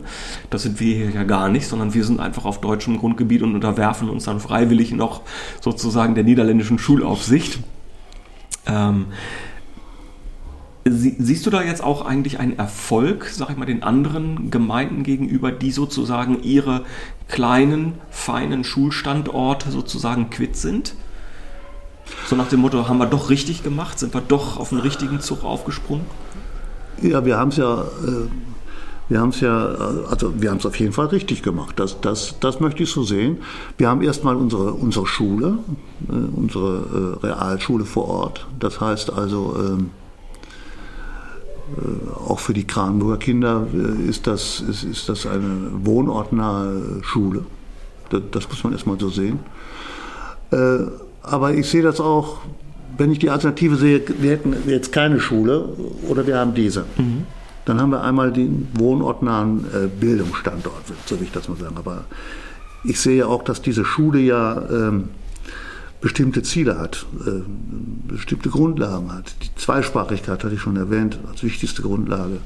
Das 0.49 0.63
sind 0.63 0.79
wir 0.79 0.95
hier 0.95 1.09
ja 1.09 1.23
gar 1.23 1.49
nicht, 1.49 1.67
sondern 1.67 1.93
wir 1.93 2.03
sind 2.03 2.19
einfach 2.19 2.45
auf 2.45 2.61
deutschem 2.61 2.97
Grundgebiet 2.97 3.41
und 3.41 3.55
unterwerfen 3.55 4.09
uns 4.09 4.25
dann 4.25 4.39
freiwillig 4.39 4.91
noch 4.91 5.21
sozusagen 5.61 6.15
der 6.15 6.23
niederländischen 6.23 6.79
Schulaufsicht. 6.79 7.59
Ähm, 8.65 9.07
siehst 10.89 11.45
du 11.45 11.49
da 11.49 11.63
jetzt 11.63 11.83
auch 11.83 12.05
eigentlich 12.05 12.39
einen 12.39 12.57
Erfolg, 12.57 13.25
sag 13.25 13.49
ich 13.49 13.57
mal, 13.57 13.65
den 13.65 13.83
anderen 13.83 14.51
Gemeinden 14.51 15.03
gegenüber, 15.03 15.51
die 15.51 15.71
sozusagen 15.71 16.43
ihre 16.43 16.83
kleinen, 17.27 17.93
feinen 18.09 18.63
Schulstandorte 18.63 19.71
sozusagen 19.71 20.29
quitt 20.29 20.55
sind? 20.55 20.95
So 22.27 22.35
nach 22.35 22.47
dem 22.47 22.61
Motto, 22.61 22.87
haben 22.87 22.99
wir 22.99 23.05
doch 23.05 23.29
richtig 23.29 23.63
gemacht? 23.63 23.99
Sind 23.99 24.13
wir 24.13 24.21
doch 24.21 24.57
auf 24.57 24.69
den 24.69 24.79
richtigen 24.79 25.19
Zug 25.19 25.43
aufgesprungen? 25.43 26.05
Ja, 27.01 27.25
wir 27.25 27.37
haben 27.37 27.49
es 27.49 27.57
ja 27.57 27.81
äh, 27.81 28.27
Wir 29.09 29.21
haben 29.21 29.29
es 29.29 29.39
ja, 29.39 29.67
also 30.09 30.33
wir 30.41 30.49
haben 30.49 30.57
es 30.57 30.65
auf 30.65 30.77
jeden 30.79 30.91
Fall 30.91 31.07
richtig 31.07 31.41
gemacht. 31.41 31.79
Das, 31.79 32.01
das, 32.01 32.35
das 32.41 32.59
möchte 32.59 32.83
ich 32.83 32.91
so 32.91 33.03
sehen. 33.03 33.37
Wir 33.77 33.87
haben 33.87 34.01
erstmal 34.01 34.35
unsere, 34.35 34.73
unsere 34.73 35.07
Schule, 35.07 35.59
äh, 36.09 36.11
unsere 36.11 37.17
äh, 37.21 37.25
Realschule 37.25 37.85
vor 37.85 38.09
Ort. 38.09 38.47
Das 38.59 38.81
heißt 38.81 39.13
also, 39.13 39.55
ähm, 39.57 39.91
äh, 41.77 42.19
auch 42.29 42.39
für 42.39 42.53
die 42.53 42.67
Kranenburger 42.67 43.17
Kinder 43.17 43.67
ist, 44.07 44.27
das, 44.27 44.59
ist, 44.59 44.83
ist 44.83 45.07
das 45.07 45.25
eine 45.25 45.69
wohnortnahe 45.83 47.01
Schule. 47.01 47.45
Das, 48.09 48.21
das 48.31 48.49
muss 48.49 48.63
man 48.63 48.73
erstmal 48.73 48.99
so 48.99 49.09
sehen. 49.09 49.39
Aber 51.23 51.53
ich 51.53 51.69
sehe 51.69 51.81
das 51.81 51.99
auch, 51.99 52.37
wenn 52.97 53.11
ich 53.11 53.19
die 53.19 53.29
Alternative 53.29 53.75
sehe, 53.75 54.01
wir 54.19 54.31
hätten 54.31 54.55
jetzt 54.65 54.93
keine 54.93 55.19
Schule 55.19 55.75
oder 56.07 56.25
wir 56.25 56.37
haben 56.37 56.53
diese. 56.53 56.85
Mhm. 56.97 57.25
Dann 57.67 57.81
haben 57.81 57.91
wir 57.91 58.01
einmal 58.01 58.31
den 58.31 58.69
wohnortnahen 58.75 59.65
äh, 59.73 59.87
Bildungsstandort, 59.87 60.85
so 61.05 61.19
will 61.19 61.25
ich 61.25 61.33
das 61.33 61.49
mal 61.49 61.57
sagen. 61.57 61.75
Aber 61.75 62.05
ich 62.85 62.97
sehe 62.97 63.27
auch, 63.27 63.43
dass 63.43 63.61
diese 63.61 63.83
Schule 63.83 64.19
ja 64.19 64.61
ähm, 64.69 65.09
bestimmte 65.99 66.43
Ziele 66.43 66.79
hat, 66.79 67.05
äh, 67.25 67.41
bestimmte 68.07 68.49
Grundlagen 68.49 69.11
hat. 69.11 69.35
Die 69.43 69.53
Zweisprachigkeit 69.59 70.45
hatte 70.45 70.55
ich 70.55 70.61
schon 70.61 70.77
erwähnt 70.77 71.19
als 71.29 71.43
wichtigste 71.43 71.81
Grundlage. 71.81 72.37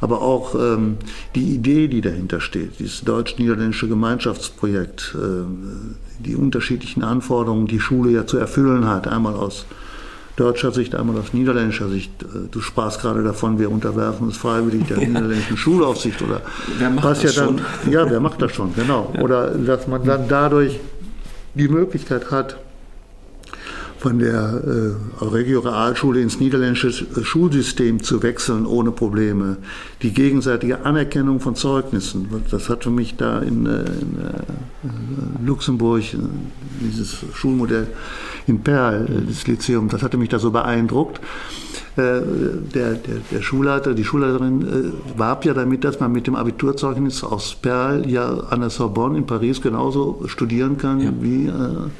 Aber 0.00 0.22
auch 0.22 0.54
ähm, 0.54 0.98
die 1.34 1.54
Idee, 1.56 1.88
die 1.88 2.00
dahinter 2.00 2.40
steht, 2.40 2.78
dieses 2.78 3.00
deutsch-niederländische 3.00 3.88
Gemeinschaftsprojekt, 3.88 5.16
äh, 5.16 6.22
die 6.24 6.36
unterschiedlichen 6.36 7.02
Anforderungen, 7.02 7.66
die 7.66 7.80
Schule 7.80 8.12
ja 8.12 8.28
zu 8.28 8.38
erfüllen 8.38 8.86
hat, 8.86 9.08
einmal 9.08 9.34
aus 9.34 9.66
deutscher 10.36 10.72
Sicht, 10.72 10.94
einmal 10.94 11.18
aus 11.18 11.32
niederländischer 11.32 11.88
Sicht. 11.88 12.10
Äh, 12.22 12.48
du 12.50 12.60
sprachst 12.60 13.00
gerade 13.00 13.22
davon, 13.22 13.58
wir 13.58 13.70
unterwerfen 13.70 14.26
uns 14.26 14.36
freiwillig 14.36 14.86
der 14.86 14.98
ja. 14.98 15.08
niederländischen 15.08 15.56
Schulaufsicht 15.56 16.22
oder 16.22 16.40
wer 16.78 16.90
macht 16.90 17.04
was 17.04 17.20
das 17.20 17.36
ja 17.36 17.44
dann, 17.44 17.58
schon? 17.58 17.92
Ja, 17.92 18.10
wer 18.10 18.20
macht 18.20 18.40
das 18.40 18.52
schon, 18.52 18.74
genau. 18.74 19.12
Ja. 19.14 19.20
Oder 19.20 19.50
dass 19.50 19.86
man 19.86 20.04
dann 20.04 20.28
dadurch 20.28 20.80
die 21.54 21.68
Möglichkeit 21.68 22.30
hat, 22.30 22.56
von 24.02 24.18
der 24.18 24.60
äh, 25.20 25.24
Regio 25.24 25.60
Realschule 25.60 26.20
ins 26.20 26.40
niederländische 26.40 26.90
Schulsystem 27.22 28.02
zu 28.02 28.20
wechseln 28.24 28.66
ohne 28.66 28.90
Probleme. 28.90 29.58
Die 30.02 30.12
gegenseitige 30.12 30.84
Anerkennung 30.84 31.38
von 31.38 31.54
Zeugnissen, 31.54 32.28
das 32.50 32.68
hat 32.68 32.82
für 32.82 32.90
mich 32.90 33.14
da 33.16 33.38
in, 33.38 33.64
äh, 33.66 33.84
in 34.00 34.18
äh, 34.18 35.46
Luxemburg 35.46 36.02
äh, 36.14 36.16
dieses 36.80 37.16
Schulmodell 37.32 37.86
in 38.48 38.60
Perl, 38.62 39.06
äh, 39.06 39.28
das 39.28 39.46
Lyzeum, 39.46 39.88
das 39.88 40.02
hatte 40.02 40.16
mich 40.16 40.30
da 40.30 40.40
so 40.40 40.50
beeindruckt. 40.50 41.20
Der, 41.94 42.22
der, 42.22 42.94
der, 43.30 43.42
Schulleiter, 43.42 43.92
die 43.92 44.02
Schulleiterin 44.02 44.94
warb 45.14 45.44
ja 45.44 45.52
damit, 45.52 45.84
dass 45.84 46.00
man 46.00 46.10
mit 46.10 46.26
dem 46.26 46.34
Abiturzeugnis 46.34 47.22
aus 47.22 47.54
Perl 47.54 48.08
ja 48.08 48.30
an 48.30 48.60
der 48.60 48.70
Sorbonne 48.70 49.18
in 49.18 49.26
Paris 49.26 49.60
genauso 49.60 50.22
studieren 50.24 50.78
kann 50.78 51.00
ja. 51.00 51.12
wie 51.20 51.48
äh, 51.48 51.90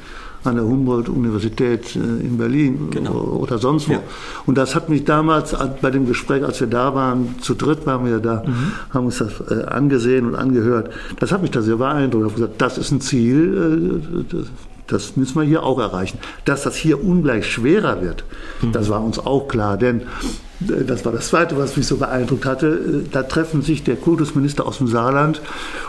an 0.43 0.55
der 0.55 0.65
Humboldt-Universität 0.65 1.95
äh, 1.95 1.99
in 1.99 2.37
Berlin 2.37 2.89
genau. 2.91 3.13
oder 3.13 3.57
sonst 3.57 3.89
wo. 3.89 3.93
Ja. 3.93 3.99
Und 4.45 4.57
das 4.57 4.75
hat 4.75 4.89
mich 4.89 5.05
damals 5.05 5.55
bei 5.81 5.91
dem 5.91 6.05
Gespräch, 6.05 6.43
als 6.43 6.59
wir 6.59 6.67
da 6.67 6.93
waren, 6.95 7.35
zu 7.41 7.53
dritt 7.53 7.85
waren 7.85 8.05
wir 8.05 8.19
da, 8.19 8.43
mhm. 8.45 8.71
haben 8.93 9.05
uns 9.05 9.17
das 9.19 9.41
äh, 9.49 9.63
angesehen 9.65 10.27
und 10.27 10.35
angehört. 10.35 10.89
Das 11.19 11.31
hat 11.31 11.41
mich 11.41 11.51
da 11.51 11.61
sehr 11.61 11.77
beeindruckt. 11.77 12.25
Ich 12.25 12.31
habe 12.31 12.41
gesagt, 12.41 12.61
das 12.61 12.77
ist 12.77 12.91
ein 12.91 13.01
Ziel, 13.01 14.21
äh, 14.31 14.35
das 14.87 15.15
müssen 15.15 15.39
wir 15.39 15.47
hier 15.47 15.63
auch 15.63 15.79
erreichen. 15.79 16.19
Dass 16.45 16.63
das 16.63 16.75
hier 16.75 17.03
ungleich 17.03 17.49
schwerer 17.49 18.01
wird, 18.01 18.23
mhm. 18.61 18.73
das 18.73 18.89
war 18.89 19.03
uns 19.03 19.19
auch 19.19 19.47
klar. 19.47 19.77
Denn 19.77 20.01
das 20.59 21.03
war 21.05 21.11
das 21.11 21.27
Zweite, 21.27 21.57
was 21.57 21.75
mich 21.75 21.87
so 21.87 21.97
beeindruckt 21.97 22.45
hatte. 22.45 22.67
Äh, 22.67 23.09
da 23.11 23.23
treffen 23.23 23.61
sich 23.61 23.83
der 23.83 23.95
Kultusminister 23.95 24.65
aus 24.65 24.77
dem 24.77 24.87
Saarland 24.87 25.41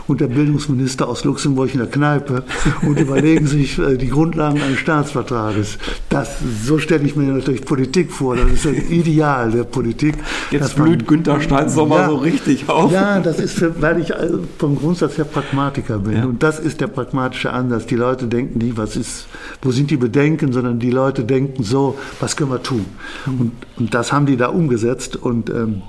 und 0.07 0.21
der 0.21 0.29
Bildungsminister 0.29 1.09
aus 1.09 1.25
Luxemburg 1.25 1.73
in 1.73 1.79
der 1.79 1.89
Kneipe 1.89 2.43
und 2.83 2.99
überlegen 2.99 3.47
sich 3.47 3.79
äh, 3.79 3.97
die 3.97 4.09
Grundlagen 4.09 4.61
eines 4.61 4.79
Staatsvertrages. 4.79 5.79
Das, 6.09 6.37
so 6.65 6.79
stelle 6.79 7.05
ich 7.05 7.17
mir 7.17 7.25
natürlich 7.33 7.65
Politik 7.65 8.11
vor. 8.11 8.37
Das 8.37 8.51
ist 8.51 8.67
ein 8.67 8.91
Ideal 8.91 9.51
der 9.51 9.65
Politik. 9.65 10.15
Jetzt 10.51 10.77
blüht 10.77 11.01
man, 11.01 11.07
Günther 11.07 11.41
Steins 11.41 11.75
doch 11.75 11.87
mal 11.87 12.09
so 12.09 12.17
richtig 12.17 12.69
auf. 12.69 12.93
Ja, 12.93 13.21
das 13.21 13.39
ist, 13.39 13.59
für, 13.59 13.81
weil 13.81 14.01
ich 14.01 14.13
vom 14.59 14.77
Grundsatz 14.77 15.19
her 15.19 15.25
Pragmatiker 15.25 15.99
bin. 15.99 16.17
Ja. 16.17 16.25
Und 16.25 16.43
das 16.43 16.59
ist 16.59 16.81
der 16.81 16.87
pragmatische 16.87 17.53
Ansatz. 17.53 17.87
Die 17.87 17.97
Leute 17.97 18.27
denken 18.27 18.59
nicht, 18.59 18.77
was 18.77 18.97
ist, 18.97 19.27
wo 19.63 19.71
sind 19.71 19.91
die 19.91 19.97
Bedenken, 19.97 20.53
sondern 20.53 20.79
die 20.79 20.91
Leute 20.91 21.25
denken 21.25 21.63
so, 21.63 21.99
was 22.21 22.37
können 22.37 22.51
wir 22.51 22.63
tun? 22.63 22.85
Mhm. 23.27 23.41
Und, 23.41 23.53
und 23.77 23.95
das 23.95 24.13
haben 24.13 24.27
die 24.27 24.37
da 24.37 24.54
umgesetzt. 24.55 25.17
Und 25.17 25.51
ähm, 25.51 25.83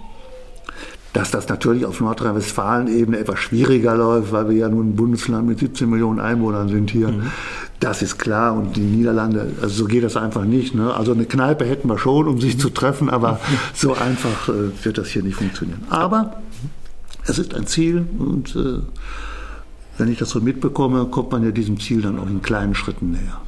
dass 1.15 1.31
das 1.31 1.47
natürlich 1.47 1.85
auf 1.85 2.01
Nordrhein-Westfalen-Ebene 2.01 3.17
etwas 3.17 3.39
schwieriger 3.39 3.95
läuft, 3.95 4.33
weil 4.33 4.49
wir 4.49 4.57
ja 4.57 4.67
nun 4.67 4.89
ein 4.89 4.95
Bundesland 4.97 5.47
mit 5.47 5.59
17 5.59 5.89
Millionen 5.89 6.19
Einwohnern 6.19 6.67
sind 6.67 6.91
hier. 6.91 7.07
Mhm. 7.07 7.31
Das 7.79 8.01
ist 8.01 8.17
klar 8.17 8.53
und 8.53 8.75
die 8.75 8.81
Niederlande, 8.81 9.53
also 9.61 9.83
so 9.83 9.85
geht 9.85 10.03
das 10.03 10.17
einfach 10.17 10.43
nicht. 10.43 10.75
Ne? 10.75 10.93
Also 10.93 11.13
eine 11.13 11.25
Kneipe 11.25 11.63
hätten 11.63 11.87
wir 11.87 11.97
schon, 11.97 12.27
um 12.27 12.41
sich 12.41 12.59
zu 12.59 12.69
treffen, 12.69 13.09
aber 13.09 13.39
so 13.73 13.93
einfach 13.93 14.49
äh, 14.49 14.71
wird 14.83 14.97
das 14.97 15.07
hier 15.07 15.23
nicht 15.23 15.37
funktionieren. 15.37 15.83
Aber 15.89 16.41
es 17.25 17.39
ist 17.39 17.55
ein 17.55 17.65
Ziel 17.65 18.05
und 18.19 18.53
äh, 18.57 18.79
wenn 19.97 20.09
ich 20.09 20.17
das 20.17 20.31
so 20.31 20.41
mitbekomme, 20.41 21.05
kommt 21.05 21.31
man 21.31 21.45
ja 21.45 21.51
diesem 21.51 21.79
Ziel 21.79 22.01
dann 22.01 22.19
auch 22.19 22.27
in 22.27 22.41
kleinen 22.41 22.75
Schritten 22.75 23.11
näher. 23.11 23.39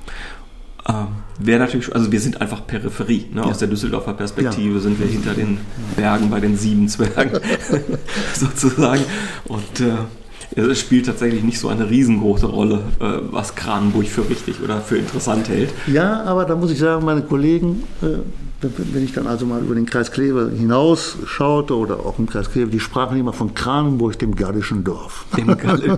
Ähm, 0.87 1.07
Wäre 1.39 1.59
natürlich, 1.59 1.93
also 1.93 2.11
wir 2.11 2.19
sind 2.19 2.41
einfach 2.41 2.65
Peripherie. 2.65 3.27
Ne? 3.31 3.41
Ja. 3.41 3.47
Aus 3.47 3.59
der 3.59 3.67
Düsseldorfer 3.67 4.13
Perspektive 4.13 4.75
ja. 4.75 4.79
sind 4.79 4.99
wir 4.99 5.05
hinter 5.05 5.33
den 5.33 5.59
Bergen 5.95 6.29
bei 6.29 6.39
den 6.39 6.57
sieben 6.57 6.87
Zwergen 6.87 7.39
sozusagen. 8.33 9.03
Und 9.45 9.79
äh, 9.79 10.59
es 10.59 10.79
spielt 10.79 11.05
tatsächlich 11.05 11.43
nicht 11.43 11.59
so 11.59 11.67
eine 11.67 11.89
riesengroße 11.89 12.47
Rolle, 12.47 12.79
äh, 12.99 13.19
was 13.31 13.53
Kranenburg 13.53 14.07
für 14.07 14.27
richtig 14.27 14.61
oder 14.63 14.81
für 14.81 14.97
interessant 14.97 15.47
hält. 15.49 15.71
Ja, 15.85 16.23
aber 16.23 16.45
da 16.45 16.55
muss 16.55 16.71
ich 16.71 16.79
sagen, 16.79 17.05
meine 17.05 17.21
Kollegen 17.21 17.83
äh, 18.01 18.17
wenn 18.61 19.03
ich 19.03 19.13
dann 19.13 19.27
also 19.27 19.45
mal 19.45 19.61
über 19.61 19.75
den 19.75 19.85
Kreis 19.85 20.11
Kleve 20.11 20.51
hinaus 20.55 21.17
schaute 21.25 21.75
oder 21.75 21.99
auch 21.99 22.17
im 22.17 22.27
Kreis 22.27 22.49
Kleve, 22.49 22.71
die 22.71 22.79
sprachen 22.79 23.19
immer 23.19 23.33
von 23.33 23.53
Kranenburg, 23.53 24.17
dem 24.17 24.35
gallischen 24.35 24.83
Dorf. 24.83 25.25
Dem, 25.37 25.49
okay. 25.49 25.97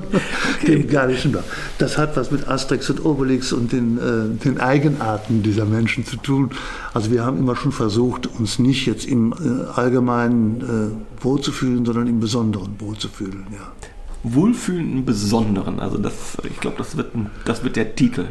dem 0.67 0.88
gallischen 0.89 1.32
Dorf. 1.32 1.45
Das 1.78 1.98
hat 1.98 2.17
was 2.17 2.32
mit 2.32 2.50
Asterix 2.50 2.89
und 2.89 3.06
Obelix 3.06 3.54
und 3.54 3.72
den, 3.72 3.98
äh, 3.98 4.43
den, 4.43 4.60
Eigenarten 4.60 5.41
dieser 5.41 5.63
Menschen 5.63 6.06
zu 6.06 6.17
tun. 6.17 6.52
Also 6.93 7.12
wir 7.12 7.24
haben 7.24 7.38
immer 7.38 7.56
schon 7.56 7.72
versucht, 7.72 8.28
uns 8.28 8.60
nicht 8.60 8.86
jetzt 8.86 9.06
im 9.06 9.34
äh, 9.34 9.80
Allgemeinen 9.80 10.98
äh, 11.22 11.24
wohlzufühlen, 11.24 11.86
sondern 11.86 12.08
im 12.08 12.19
Besonderen 12.19 12.76
wohlzufühlen. 12.80 13.48
Ja. 13.52 13.72
Wohlfühlen 14.24 14.91
im 14.91 15.06
Besonderen, 15.06 15.80
also 15.80 15.98
das, 15.98 16.13
ich 16.43 16.60
glaube, 16.60 16.78
das 16.78 16.98
wird, 16.98 17.13
das 17.45 17.63
wird 17.63 17.78
der 17.78 17.95
Titel. 17.95 18.26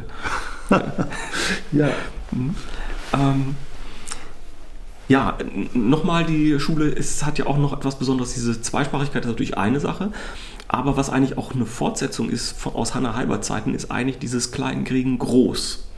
ja. 1.73 1.89
Mhm. 2.31 2.55
Ähm, 3.15 3.57
ja, 5.09 5.39
nochmal, 5.73 6.25
die 6.25 6.61
Schule 6.61 6.87
ist, 6.87 7.25
hat 7.25 7.39
ja 7.39 7.47
auch 7.47 7.57
noch 7.57 7.73
etwas 7.73 7.99
Besonderes. 7.99 8.35
Diese 8.35 8.61
Zweisprachigkeit 8.61 9.25
ist 9.25 9.29
natürlich 9.29 9.57
eine 9.57 9.81
Sache. 9.81 10.13
Aber 10.69 10.99
was 10.99 11.09
eigentlich 11.09 11.39
auch 11.39 11.55
eine 11.55 11.65
Fortsetzung 11.65 12.29
ist 12.29 12.53
von, 12.53 12.75
aus 12.75 12.95
Hannah 12.95 13.15
Halber 13.15 13.41
Zeiten, 13.41 13.75
ist 13.75 13.91
eigentlich 13.91 14.19
dieses 14.19 14.53
Kleinkriegen 14.53 15.19
groß. 15.19 15.89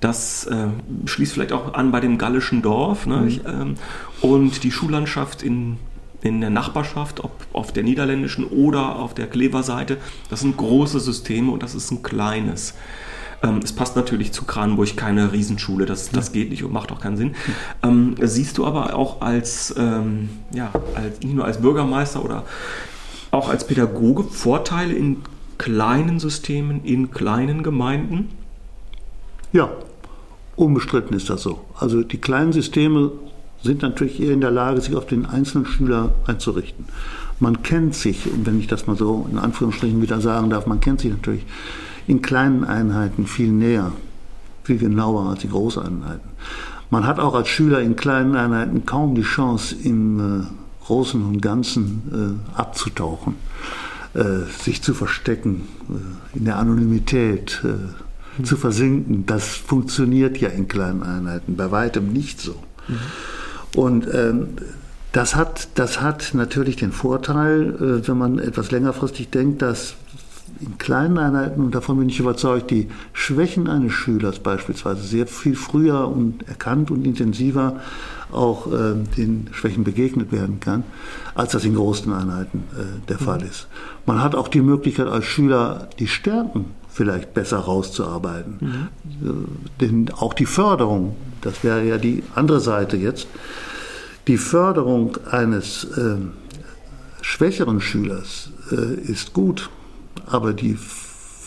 Das 0.00 0.46
äh, 0.46 0.68
schließt 1.04 1.34
vielleicht 1.34 1.52
auch 1.52 1.74
an 1.74 1.92
bei 1.92 2.00
dem 2.00 2.16
gallischen 2.16 2.62
Dorf. 2.62 3.06
Ne? 3.06 3.18
Mhm. 3.18 3.28
Ich, 3.28 3.40
ähm, 3.46 3.74
und 4.22 4.64
die 4.64 4.72
Schullandschaft 4.72 5.42
in, 5.42 5.76
in 6.22 6.40
der 6.40 6.50
Nachbarschaft, 6.50 7.22
ob 7.22 7.32
auf 7.52 7.72
der 7.72 7.82
niederländischen 7.82 8.46
oder 8.46 8.96
auf 8.96 9.12
der 9.12 9.26
Klever-Seite, 9.26 9.98
das 10.30 10.40
sind 10.40 10.56
große 10.56 10.98
Systeme 10.98 11.52
und 11.52 11.62
das 11.62 11.74
ist 11.74 11.90
ein 11.90 12.02
kleines. 12.02 12.74
Ähm, 13.42 13.60
es 13.62 13.72
passt 13.72 13.96
natürlich 13.96 14.32
zu 14.32 14.44
Kranenburg 14.44 14.96
keine 14.96 15.32
Riesenschule, 15.32 15.86
das, 15.86 16.10
das 16.10 16.32
geht 16.32 16.50
nicht 16.50 16.64
und 16.64 16.72
macht 16.72 16.92
auch 16.92 17.00
keinen 17.00 17.16
Sinn. 17.16 17.34
Ähm, 17.82 18.14
siehst 18.20 18.58
du 18.58 18.66
aber 18.66 18.94
auch 18.94 19.20
als, 19.20 19.74
ähm, 19.76 20.28
ja, 20.52 20.70
als, 20.94 21.20
nicht 21.20 21.34
nur 21.34 21.44
als 21.44 21.60
Bürgermeister 21.60 22.24
oder 22.24 22.44
auch 23.30 23.48
als 23.48 23.66
Pädagoge 23.66 24.24
Vorteile 24.24 24.92
in 24.92 25.18
kleinen 25.58 26.20
Systemen, 26.20 26.84
in 26.84 27.10
kleinen 27.10 27.62
Gemeinden? 27.62 28.30
Ja, 29.52 29.70
unbestritten 30.56 31.16
ist 31.16 31.30
das 31.30 31.42
so. 31.42 31.60
Also 31.78 32.02
die 32.02 32.18
kleinen 32.18 32.52
Systeme 32.52 33.12
sind 33.62 33.82
natürlich 33.82 34.20
eher 34.20 34.32
in 34.32 34.40
der 34.40 34.50
Lage, 34.50 34.80
sich 34.80 34.96
auf 34.96 35.06
den 35.06 35.26
einzelnen 35.26 35.66
Schüler 35.66 36.14
einzurichten. 36.26 36.86
Man 37.38 37.62
kennt 37.62 37.94
sich, 37.94 38.28
wenn 38.44 38.58
ich 38.60 38.66
das 38.66 38.86
mal 38.86 38.96
so 38.96 39.26
in 39.30 39.38
Anführungsstrichen 39.38 40.00
wieder 40.00 40.20
sagen 40.20 40.50
darf, 40.50 40.66
man 40.66 40.80
kennt 40.80 41.00
sich 41.00 41.10
natürlich 41.10 41.44
in 42.06 42.22
kleinen 42.22 42.64
Einheiten 42.64 43.26
viel 43.26 43.50
näher, 43.50 43.92
viel 44.64 44.78
genauer 44.78 45.30
als 45.30 45.40
die 45.40 45.48
Großeinheiten. 45.48 46.30
Man 46.90 47.06
hat 47.06 47.18
auch 47.18 47.34
als 47.34 47.48
Schüler 47.48 47.80
in 47.80 47.96
kleinen 47.96 48.36
Einheiten 48.36 48.84
kaum 48.84 49.14
die 49.14 49.22
Chance, 49.22 49.74
im 49.82 50.42
äh, 50.42 50.44
Großen 50.84 51.24
und 51.24 51.40
Ganzen 51.40 52.40
äh, 52.54 52.58
abzutauchen, 52.58 53.36
äh, 54.14 54.46
sich 54.62 54.82
zu 54.82 54.94
verstecken, 54.94 55.68
äh, 55.88 56.38
in 56.38 56.44
der 56.44 56.58
Anonymität 56.58 57.62
mhm. 57.62 58.44
zu 58.44 58.56
versinken. 58.56 59.24
Das 59.26 59.48
funktioniert 59.48 60.38
ja 60.38 60.48
in 60.48 60.68
kleinen 60.68 61.02
Einheiten 61.02 61.56
bei 61.56 61.70
weitem 61.70 62.12
nicht 62.12 62.40
so. 62.40 62.56
Mhm. 62.88 62.96
Und 63.80 64.08
ähm, 64.12 64.48
Das 65.12 65.36
hat, 65.36 65.68
das 65.74 66.00
hat 66.00 66.30
natürlich 66.32 66.76
den 66.76 66.90
Vorteil, 66.90 67.74
äh, 67.74 68.08
wenn 68.08 68.16
man 68.16 68.38
etwas 68.38 68.70
längerfristig 68.70 69.28
denkt, 69.28 69.60
dass 69.60 69.94
in 70.60 70.78
kleinen 70.78 71.18
Einheiten, 71.18 71.60
und 71.60 71.74
davon 71.74 71.98
bin 71.98 72.08
ich 72.08 72.20
überzeugt, 72.20 72.70
die 72.70 72.88
Schwächen 73.12 73.68
eines 73.68 73.92
Schülers 73.92 74.38
beispielsweise 74.38 75.02
sehr 75.02 75.26
viel 75.26 75.56
früher 75.56 76.08
und 76.08 76.46
erkannt 76.48 76.90
und 76.90 77.04
intensiver 77.04 77.80
auch 78.30 78.66
äh, 78.66 78.94
den 79.16 79.48
Schwächen 79.52 79.84
begegnet 79.84 80.32
werden 80.32 80.60
kann, 80.60 80.84
als 81.34 81.52
das 81.52 81.64
in 81.64 81.74
großen 81.74 82.12
Einheiten 82.12 82.64
äh, 82.72 83.08
der 83.08 83.20
mhm. 83.20 83.24
Fall 83.24 83.42
ist. 83.42 83.68
Man 84.06 84.22
hat 84.22 84.34
auch 84.34 84.48
die 84.48 84.62
Möglichkeit 84.62 85.06
als 85.06 85.24
Schüler 85.24 85.88
die 85.98 86.08
Stärken 86.08 86.66
vielleicht 86.88 87.34
besser 87.34 87.58
rauszuarbeiten. 87.58 88.58
Mhm. 88.60 89.28
Äh, 89.28 89.32
denn 89.80 90.10
auch 90.16 90.34
die 90.34 90.46
Förderung, 90.46 91.16
das 91.40 91.62
wäre 91.64 91.84
ja 91.84 91.98
die 91.98 92.22
andere 92.34 92.60
Seite 92.60 92.96
jetzt, 92.96 93.26
die 94.28 94.38
Förderung 94.38 95.18
eines 95.30 95.84
äh, 95.84 96.16
schwächeren 97.22 97.80
Schülers 97.80 98.50
äh, 98.70 98.94
ist 99.10 99.32
gut, 99.32 99.70
aber 100.26 100.52
die 100.52 100.76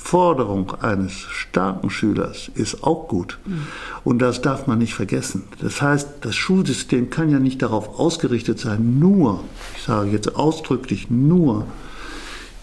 Forderung 0.06 0.72
eines 0.82 1.14
starken 1.14 1.90
Schülers 1.90 2.52
ist 2.54 2.84
auch 2.84 3.08
gut. 3.08 3.40
Mhm. 3.46 3.68
Und 4.04 4.20
das 4.20 4.40
darf 4.40 4.68
man 4.68 4.78
nicht 4.78 4.94
vergessen. 4.94 5.44
Das 5.62 5.82
heißt, 5.82 6.08
das 6.22 6.36
Schulsystem 6.36 7.10
kann 7.10 7.32
ja 7.32 7.40
nicht 7.40 7.64
darauf 7.64 8.00
ausgerichtet 8.00 8.60
sein, 8.60 9.00
nur, 9.00 9.44
ich 9.76 9.82
sage 9.82 10.12
jetzt 10.12 10.36
ausdrücklich 10.36 11.10
nur, 11.10 11.66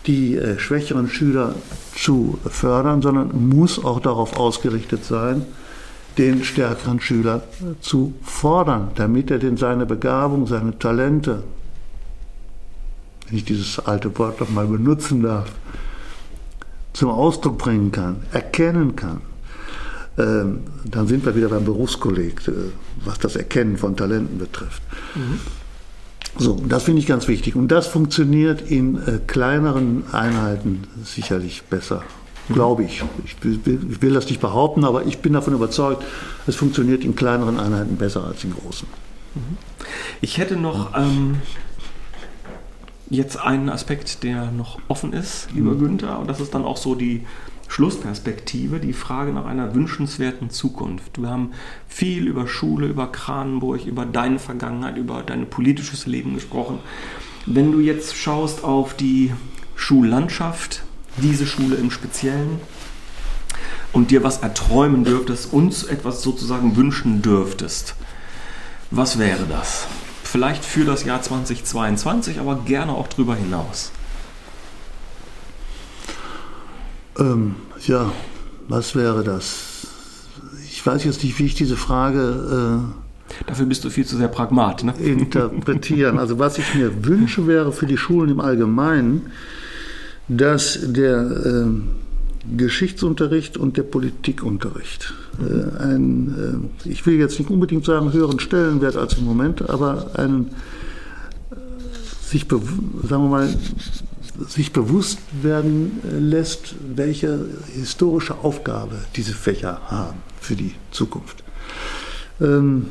die 0.06 0.36
äh, 0.36 0.58
schwächeren 0.60 1.08
Schüler 1.08 1.56
zu 1.96 2.38
fördern, 2.48 3.02
sondern 3.02 3.48
muss 3.48 3.84
auch 3.84 3.98
darauf 3.98 4.36
ausgerichtet 4.36 5.04
sein, 5.04 5.44
den 6.18 6.44
stärkeren 6.44 7.00
Schüler 7.00 7.42
zu 7.80 8.14
fordern, 8.22 8.92
damit 8.94 9.30
er 9.30 9.38
denn 9.38 9.56
seine 9.56 9.86
Begabung, 9.86 10.46
seine 10.46 10.78
Talente, 10.78 11.42
wenn 13.26 13.38
ich 13.38 13.44
dieses 13.44 13.78
alte 13.80 14.16
Wort 14.18 14.40
noch 14.40 14.50
mal 14.50 14.66
benutzen 14.66 15.22
darf, 15.22 15.50
zum 16.92 17.10
Ausdruck 17.10 17.58
bringen 17.58 17.92
kann, 17.92 18.22
erkennen 18.32 18.96
kann. 18.96 19.20
Ähm, 20.18 20.60
dann 20.84 21.06
sind 21.06 21.24
wir 21.24 21.34
wieder 21.34 21.48
beim 21.48 21.64
Berufskolleg, 21.64 22.46
äh, 22.48 22.52
was 23.04 23.18
das 23.18 23.36
Erkennen 23.36 23.78
von 23.78 23.96
Talenten 23.96 24.38
betrifft. 24.38 24.82
Mhm. 25.14 25.40
So, 26.38 26.62
das 26.66 26.84
finde 26.84 27.00
ich 27.00 27.06
ganz 27.06 27.28
wichtig. 27.28 27.56
Und 27.56 27.68
das 27.68 27.86
funktioniert 27.86 28.62
in 28.62 28.96
äh, 28.96 29.18
kleineren 29.26 30.04
Einheiten 30.12 30.84
sicherlich 31.04 31.62
besser 31.64 32.02
glaube 32.48 32.84
ich. 32.84 33.02
Ich 33.24 33.44
will, 33.44 33.80
ich 33.90 34.02
will, 34.02 34.12
das 34.12 34.28
nicht 34.28 34.40
behaupten, 34.40 34.84
aber 34.84 35.06
ich 35.06 35.18
bin 35.18 35.32
davon 35.32 35.54
überzeugt, 35.54 36.04
es 36.46 36.56
funktioniert 36.56 37.04
in 37.04 37.14
kleineren 37.14 37.58
Einheiten 37.58 37.96
besser 37.96 38.24
als 38.24 38.44
in 38.44 38.52
großen. 38.54 38.88
Mhm. 39.34 39.56
Ich 40.20 40.38
hätte 40.38 40.56
noch 40.56 40.96
ähm, 40.96 41.36
jetzt 43.12 43.36
einen 43.36 43.68
Aspekt, 43.68 44.22
der 44.22 44.50
noch 44.50 44.78
offen 44.88 45.12
ist, 45.12 45.48
lieber 45.54 45.72
mhm. 45.72 45.78
Günther, 45.78 46.18
und 46.18 46.28
das 46.28 46.40
ist 46.40 46.54
dann 46.54 46.64
auch 46.64 46.78
so 46.78 46.94
die 46.94 47.26
Schlussperspektive, 47.68 48.80
die 48.80 48.92
Frage 48.92 49.32
nach 49.32 49.44
einer 49.46 49.74
wünschenswerten 49.74 50.50
Zukunft. 50.50 51.20
Wir 51.20 51.30
haben 51.30 51.52
viel 51.88 52.26
über 52.26 52.48
Schule, 52.48 52.86
über 52.86 53.12
Kranenburg, 53.12 53.86
über 53.86 54.06
deine 54.06 54.38
Vergangenheit, 54.38 54.96
über 54.96 55.22
dein 55.22 55.48
politisches 55.48 56.06
Leben 56.06 56.34
gesprochen. 56.34 56.80
Wenn 57.46 57.70
du 57.72 57.80
jetzt 57.80 58.16
schaust 58.16 58.64
auf 58.64 58.94
die 58.94 59.32
Schullandschaft, 59.74 60.82
diese 61.18 61.46
Schule 61.46 61.76
im 61.76 61.90
Speziellen 61.90 62.60
und 63.92 64.10
dir 64.10 64.22
was 64.22 64.38
erträumen 64.38 65.04
dürftest, 65.04 65.52
uns 65.52 65.84
etwas 65.84 66.22
sozusagen 66.22 66.76
wünschen 66.76 67.20
dürftest, 67.20 67.94
was 68.90 69.18
wäre 69.18 69.44
das? 69.48 69.86
Vielleicht 70.32 70.64
für 70.64 70.86
das 70.86 71.04
Jahr 71.04 71.20
2022, 71.20 72.40
aber 72.40 72.62
gerne 72.64 72.92
auch 72.92 73.06
darüber 73.06 73.34
hinaus. 73.34 73.92
Ähm, 77.18 77.56
ja, 77.86 78.10
was 78.66 78.94
wäre 78.94 79.24
das? 79.24 79.86
Ich 80.64 80.86
weiß 80.86 81.04
jetzt 81.04 81.22
nicht, 81.22 81.38
wie 81.38 81.44
ich 81.44 81.54
diese 81.54 81.76
Frage. 81.76 82.88
Äh, 83.28 83.44
Dafür 83.46 83.66
bist 83.66 83.84
du 83.84 83.90
viel 83.90 84.06
zu 84.06 84.16
sehr 84.16 84.28
Pragmat. 84.28 84.84
Ne? 84.84 84.94
Interpretieren. 84.94 86.18
Also, 86.18 86.38
was 86.38 86.56
ich 86.56 86.74
mir 86.74 87.04
wünsche, 87.04 87.46
wäre 87.46 87.70
für 87.70 87.84
die 87.84 87.98
Schulen 87.98 88.30
im 88.30 88.40
Allgemeinen, 88.40 89.32
dass 90.28 90.78
der 90.80 91.20
äh, 91.20 91.66
Geschichtsunterricht 92.56 93.56
und 93.56 93.76
der 93.76 93.84
Politikunterricht 93.84 95.14
äh, 95.38 95.82
einen, 95.82 96.70
äh, 96.84 96.88
ich 96.88 97.06
will 97.06 97.18
jetzt 97.18 97.38
nicht 97.38 97.50
unbedingt 97.50 97.84
sagen 97.84 98.12
höheren 98.12 98.40
Stellenwert 98.40 98.96
als 98.96 99.14
im 99.14 99.24
Moment, 99.24 99.68
aber 99.68 100.10
einen 100.14 100.50
äh, 101.50 101.54
sich, 102.24 102.46
sagen 102.48 103.24
wir 103.24 103.28
mal, 103.28 103.56
sich 104.48 104.72
bewusst 104.72 105.18
werden 105.42 106.00
lässt, 106.18 106.74
welche 106.96 107.46
historische 107.74 108.38
Aufgabe 108.38 108.96
diese 109.14 109.34
Fächer 109.34 109.80
haben 109.86 110.18
für 110.40 110.56
die 110.56 110.74
Zukunft. 110.90 111.44
Ähm, 112.40 112.86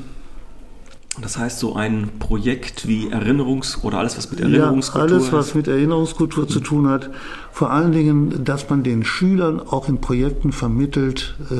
das 1.19 1.37
heißt, 1.37 1.59
so 1.59 1.75
ein 1.75 2.09
Projekt 2.19 2.87
wie 2.87 3.09
Erinnerungs- 3.09 3.83
oder 3.83 3.97
alles, 3.99 4.17
was 4.17 4.31
mit 4.31 4.39
Erinnerungskultur 4.39 5.09
ja, 5.09 5.15
alles, 5.15 5.33
was 5.33 5.55
mit 5.55 5.67
Erinnerungskultur 5.67 6.47
zu 6.47 6.61
tun 6.61 6.87
hat. 6.87 7.09
Vor 7.51 7.69
allen 7.71 7.91
Dingen, 7.91 8.45
dass 8.45 8.69
man 8.69 8.83
den 8.83 9.03
Schülern 9.03 9.59
auch 9.59 9.89
in 9.89 9.99
Projekten 9.99 10.53
vermittelt, 10.53 11.35
äh, 11.49 11.55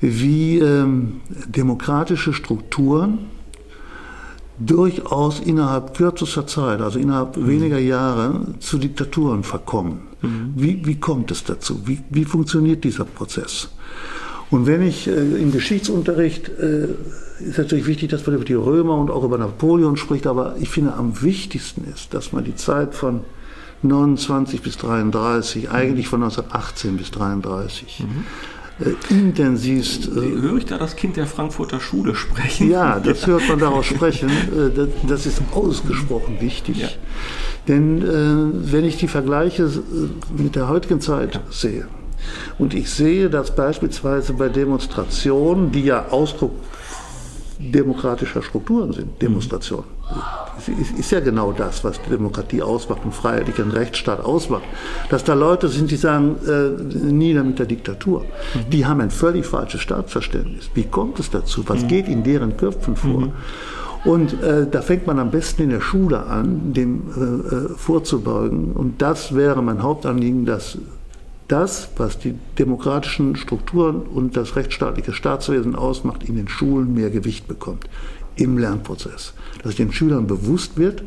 wie 0.00 0.58
ähm, 0.58 1.20
demokratische 1.46 2.32
Strukturen 2.32 3.18
durchaus 4.58 5.40
innerhalb 5.40 5.96
kürzester 5.96 6.46
Zeit, 6.46 6.80
also 6.80 7.00
innerhalb 7.00 7.36
mhm. 7.36 7.48
weniger 7.48 7.78
Jahre, 7.78 8.54
zu 8.60 8.78
Diktaturen 8.78 9.42
verkommen. 9.42 10.02
Mhm. 10.22 10.52
Wie, 10.54 10.86
wie 10.86 11.00
kommt 11.00 11.32
es 11.32 11.42
dazu? 11.42 11.82
Wie, 11.86 12.00
wie 12.10 12.24
funktioniert 12.24 12.84
dieser 12.84 13.04
Prozess? 13.04 13.70
Und 14.50 14.66
wenn 14.66 14.82
ich 14.82 15.08
äh, 15.08 15.12
im 15.12 15.50
Geschichtsunterricht, 15.50 16.50
äh, 16.50 16.88
ist 17.44 17.58
natürlich 17.58 17.86
wichtig, 17.86 18.10
dass 18.10 18.26
man 18.26 18.36
über 18.36 18.44
die 18.44 18.54
Römer 18.54 18.96
und 18.96 19.10
auch 19.10 19.24
über 19.24 19.38
Napoleon 19.38 19.96
spricht, 19.96 20.26
aber 20.26 20.56
ich 20.60 20.70
finde 20.70 20.94
am 20.94 21.22
wichtigsten 21.22 21.84
ist, 21.92 22.14
dass 22.14 22.32
man 22.32 22.44
die 22.44 22.54
Zeit 22.54 22.94
von 22.94 23.20
29 23.82 24.62
bis 24.62 24.76
33, 24.78 25.70
eigentlich 25.70 26.08
von 26.08 26.22
1918 26.22 26.96
bis 26.96 27.10
33, 27.10 28.00
mhm. 28.00 28.84
äh, 28.84 29.14
intensivst. 29.14 30.08
Äh, 30.08 30.40
Höre 30.40 30.56
ich 30.56 30.64
da 30.64 30.78
das 30.78 30.96
Kind 30.96 31.16
der 31.16 31.26
Frankfurter 31.26 31.80
Schule 31.80 32.14
sprechen? 32.14 32.70
Ja, 32.70 32.98
das 32.98 33.26
hört 33.26 33.46
man 33.48 33.58
daraus 33.58 33.86
sprechen. 33.86 34.30
Äh, 34.30 34.70
das, 34.74 34.88
das, 35.06 35.26
ist 35.26 35.42
ausgesprochen 35.52 36.40
wichtig. 36.40 36.80
Ja. 36.80 36.88
Denn 37.68 38.02
äh, 38.02 38.72
wenn 38.72 38.84
ich 38.84 38.96
die 38.96 39.08
Vergleiche 39.08 39.64
äh, 39.64 40.42
mit 40.42 40.56
der 40.56 40.68
heutigen 40.68 41.00
Zeit 41.00 41.34
ja. 41.34 41.42
sehe, 41.50 41.86
und 42.58 42.72
ich 42.72 42.90
sehe, 42.90 43.28
dass 43.28 43.54
beispielsweise 43.54 44.32
bei 44.32 44.48
Demonstrationen, 44.48 45.72
die 45.72 45.84
ja 45.84 46.06
Ausdruck 46.08 46.52
demokratischer 47.58 48.42
Strukturen 48.42 48.92
sind, 48.92 49.20
Demonstrationen. 49.22 49.84
Mhm. 49.84 50.98
Ist 50.98 51.10
ja 51.10 51.20
genau 51.20 51.52
das, 51.52 51.82
was 51.84 52.00
Demokratie 52.02 52.62
ausmacht, 52.62 53.02
einen 53.02 53.12
freiheitlichen 53.12 53.70
Rechtsstaat 53.70 54.20
ausmacht. 54.20 54.64
Dass 55.08 55.24
da 55.24 55.34
Leute 55.34 55.68
sind, 55.68 55.90
die 55.90 55.96
sagen, 55.96 56.36
äh, 56.46 56.98
nieder 57.10 57.42
mit 57.42 57.58
der 57.58 57.66
Diktatur. 57.66 58.20
Mhm. 58.22 58.70
Die 58.70 58.86
haben 58.86 59.00
ein 59.00 59.10
völlig 59.10 59.46
falsches 59.46 59.80
Staatsverständnis. 59.80 60.70
Wie 60.74 60.84
kommt 60.84 61.18
es 61.20 61.30
dazu? 61.30 61.64
Was 61.68 61.82
mhm. 61.82 61.88
geht 61.88 62.08
in 62.08 62.22
deren 62.22 62.56
Köpfen 62.56 62.96
vor? 62.96 63.20
Mhm. 63.20 63.32
Und 64.04 64.42
äh, 64.42 64.66
da 64.70 64.82
fängt 64.82 65.06
man 65.06 65.18
am 65.18 65.30
besten 65.30 65.62
in 65.62 65.70
der 65.70 65.80
Schule 65.80 66.24
an, 66.26 66.74
dem 66.74 67.02
äh, 67.16 67.54
äh 67.54 67.68
vorzubeugen. 67.76 68.72
Und 68.72 69.00
das 69.00 69.34
wäre 69.34 69.62
mein 69.62 69.82
Hauptanliegen, 69.82 70.44
dass 70.44 70.78
das, 71.48 71.90
was 71.96 72.18
die 72.18 72.34
demokratischen 72.58 73.36
Strukturen 73.36 74.02
und 74.02 74.36
das 74.36 74.56
rechtsstaatliche 74.56 75.12
Staatswesen 75.12 75.76
ausmacht, 75.76 76.22
in 76.24 76.36
den 76.36 76.48
Schulen 76.48 76.94
mehr 76.94 77.10
Gewicht 77.10 77.46
bekommt 77.48 77.88
im 78.36 78.58
Lernprozess. 78.58 79.34
Dass 79.62 79.76
den 79.76 79.92
Schülern 79.92 80.26
bewusst 80.26 80.76
wird, 80.76 81.04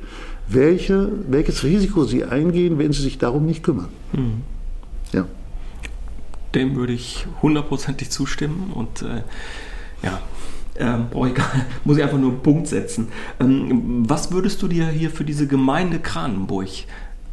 welche, 0.48 1.12
welches 1.28 1.64
Risiko 1.64 2.06
sie 2.06 2.24
eingehen, 2.24 2.78
wenn 2.78 2.94
sie 2.94 3.02
sich 3.02 3.18
darum 3.18 3.46
nicht 3.46 3.64
kümmern. 3.64 3.90
Mhm. 4.14 4.44
Ja. 5.12 5.26
Dem 6.56 6.76
würde 6.76 6.94
ich 6.94 7.28
hundertprozentig 7.42 8.10
zustimmen 8.10 8.72
und 8.74 9.02
äh, 9.02 9.24
ja, 10.04 10.22
ähm, 10.78 11.08
ich 11.28 11.36
gar, 11.36 11.52
muss 11.84 11.98
ich 11.98 12.04
einfach 12.04 12.18
nur 12.18 12.32
einen 12.32 12.42
Punkt 12.44 12.68
setzen. 12.68 13.10
Ähm, 13.40 14.04
was 14.08 14.32
würdest 14.32 14.62
du 14.62 14.68
dir 14.68 14.88
hier 14.88 15.10
für 15.10 15.26
diese 15.26 15.48
Gemeinde 15.48 16.00
Kranenburg 16.00 16.70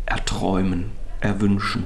erträumen, 0.07 0.87
erwünschen? 1.21 1.85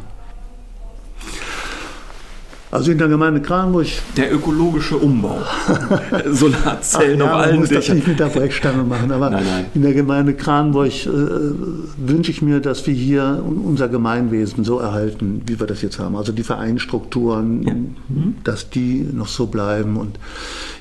Also 2.70 2.90
in 2.92 2.98
der 2.98 3.08
Gemeinde 3.08 3.40
Kranburg. 3.40 3.86
Der 4.16 4.32
ökologische 4.34 4.96
Umbau. 4.98 5.38
Solarzellen 6.30 7.22
Ach, 7.22 7.26
ja, 7.26 7.34
auf 7.34 7.40
allen 7.42 7.60
muss 7.60 7.68
das 7.70 7.78
Dächern. 7.78 7.96
nicht 7.96 8.08
mit 8.08 8.20
der 8.20 8.26
Brechstange 8.26 8.82
machen, 8.82 9.10
aber 9.10 9.30
Nein, 9.30 9.44
nein. 9.44 9.64
in 9.74 9.82
der 9.82 9.94
Gemeinde 9.94 10.34
Kranburg 10.34 10.88
äh, 11.06 11.08
wünsche 11.08 12.30
ich 12.30 12.42
mir, 12.42 12.60
dass 12.60 12.86
wir 12.86 12.94
hier 12.94 13.42
unser 13.64 13.88
Gemeinwesen 13.88 14.64
so 14.64 14.78
erhalten, 14.78 15.42
wie 15.46 15.58
wir 15.58 15.66
das 15.66 15.80
jetzt 15.82 15.98
haben. 15.98 16.16
Also 16.16 16.32
die 16.32 16.42
Vereinsstrukturen, 16.42 17.94
Mhm. 18.08 18.36
dass 18.44 18.70
die 18.70 19.06
noch 19.12 19.28
so 19.28 19.46
bleiben. 19.46 19.96
Und 19.96 20.18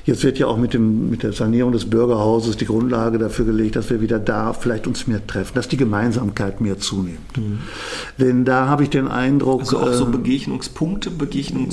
jetzt 0.04 0.24
wird 0.24 0.38
ja 0.38 0.46
auch 0.46 0.56
mit, 0.58 0.74
dem, 0.74 1.10
mit 1.10 1.22
der 1.22 1.32
Sanierung 1.32 1.72
des 1.72 1.84
Bürgerhauses 1.88 2.56
die 2.56 2.64
Grundlage 2.66 3.18
dafür 3.18 3.44
gelegt, 3.44 3.76
dass 3.76 3.90
wir 3.90 4.00
wieder 4.00 4.18
da 4.18 4.52
vielleicht 4.52 4.86
uns 4.86 5.06
mehr 5.06 5.26
treffen, 5.26 5.52
dass 5.54 5.68
die 5.68 5.76
Gemeinsamkeit 5.76 6.60
mehr 6.60 6.78
zunimmt. 6.78 7.18
Denn 8.18 8.44
da 8.44 8.66
habe 8.66 8.82
ich 8.82 8.90
den 8.90 9.08
Eindruck. 9.08 9.60
Mhm. 9.60 9.60
Also 9.60 9.78
auch 9.78 9.92
so 9.92 10.04
äh, 10.06 10.10
Begegnungspunkte, 10.10 11.10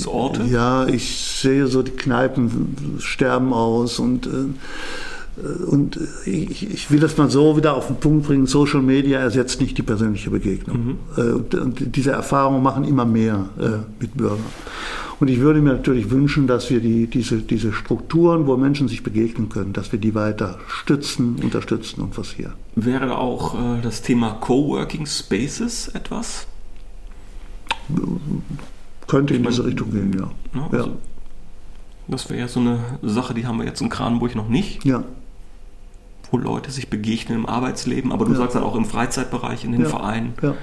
Begegnungsorte. 0.06 0.44
ja, 0.44 0.86
ich 0.86 1.16
sehe 1.16 1.66
so, 1.66 1.82
die 1.82 1.92
Kneipen 1.92 2.96
sterben 2.98 3.52
aus 3.52 3.98
und, 3.98 4.26
äh, 4.26 5.64
und 5.66 5.98
ich, 6.24 6.70
ich 6.72 6.90
will 6.90 7.00
das 7.00 7.16
mal 7.18 7.30
so 7.30 7.56
wieder 7.56 7.76
auf 7.76 7.88
den 7.88 7.96
Punkt 7.96 8.26
bringen, 8.26 8.46
Social 8.46 8.80
Media 8.80 9.18
ersetzt 9.18 9.60
nicht 9.60 9.76
die 9.76 9.82
persönliche 9.82 10.30
Begegnung. 10.30 10.98
Äh, 11.16 11.20
Und, 11.20 11.54
und 11.54 11.96
diese 11.96 12.12
Erfahrungen 12.12 12.62
machen 12.62 12.84
immer 12.84 13.04
mehr 13.04 13.48
äh, 13.58 13.84
mit 14.00 14.16
Bürgern. 14.16 14.38
Und 15.18 15.28
ich 15.28 15.40
würde 15.40 15.60
mir 15.62 15.72
natürlich 15.72 16.10
wünschen, 16.10 16.46
dass 16.46 16.68
wir 16.68 16.80
die, 16.80 17.06
diese, 17.06 17.38
diese 17.38 17.72
Strukturen, 17.72 18.46
wo 18.46 18.56
Menschen 18.58 18.86
sich 18.86 19.02
begegnen 19.02 19.48
können, 19.48 19.72
dass 19.72 19.90
wir 19.90 19.98
die 19.98 20.14
weiter 20.14 20.58
stützen, 20.68 21.36
unterstützen 21.42 22.02
und 22.02 22.14
forcieren. 22.14 22.52
Wäre 22.74 23.16
auch 23.16 23.54
äh, 23.54 23.80
das 23.82 24.02
Thema 24.02 24.32
Coworking 24.32 25.06
Spaces 25.06 25.88
etwas? 25.88 26.46
Könnte 29.06 29.34
in 29.34 29.44
diese 29.44 29.64
Richtung 29.64 29.90
gehen, 29.92 30.12
ja. 30.18 30.26
Ne? 30.60 30.68
Ja. 30.72 30.78
Also, 30.78 30.92
das 32.08 32.28
wäre 32.30 32.40
ja 32.40 32.48
so 32.48 32.60
eine 32.60 32.78
Sache, 33.02 33.34
die 33.34 33.46
haben 33.46 33.58
wir 33.58 33.66
jetzt 33.66 33.80
in 33.80 33.88
Kranenburg 33.88 34.34
noch 34.36 34.48
nicht, 34.48 34.84
ja. 34.84 35.04
wo 36.30 36.38
Leute 36.38 36.70
sich 36.70 36.88
begegnen 36.88 37.38
im 37.40 37.46
Arbeitsleben, 37.46 38.12
aber 38.12 38.24
du 38.24 38.32
Ja. 38.32 38.38
sagst 38.38 38.56
dann 38.56 38.62
auch 38.62 38.76
im 38.76 38.84
Freizeitbereich, 38.84 39.64
in 39.64 39.72
den. 39.72 39.86
Vereinen. 39.86 40.34
ja. 40.42 40.54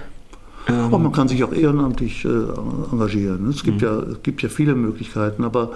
Ähm, 0.70 0.76
Aber 0.86 0.98
man 1.00 1.12
kann 1.12 1.28
sich 1.28 1.44
auch 1.44 1.52
ehrenamtlich 1.52 2.24
äh, 2.24 2.30
engagieren. 2.30 3.50
Es 3.50 3.58
Mhm. 3.64 3.66
gibt, 3.66 3.82
ja, 3.82 4.00
es 4.00 4.24
gibt 4.24 4.42
ja 4.44 4.48
viele 4.48 4.76
Möglichkeiten, 4.76 5.44
aber 5.44 5.72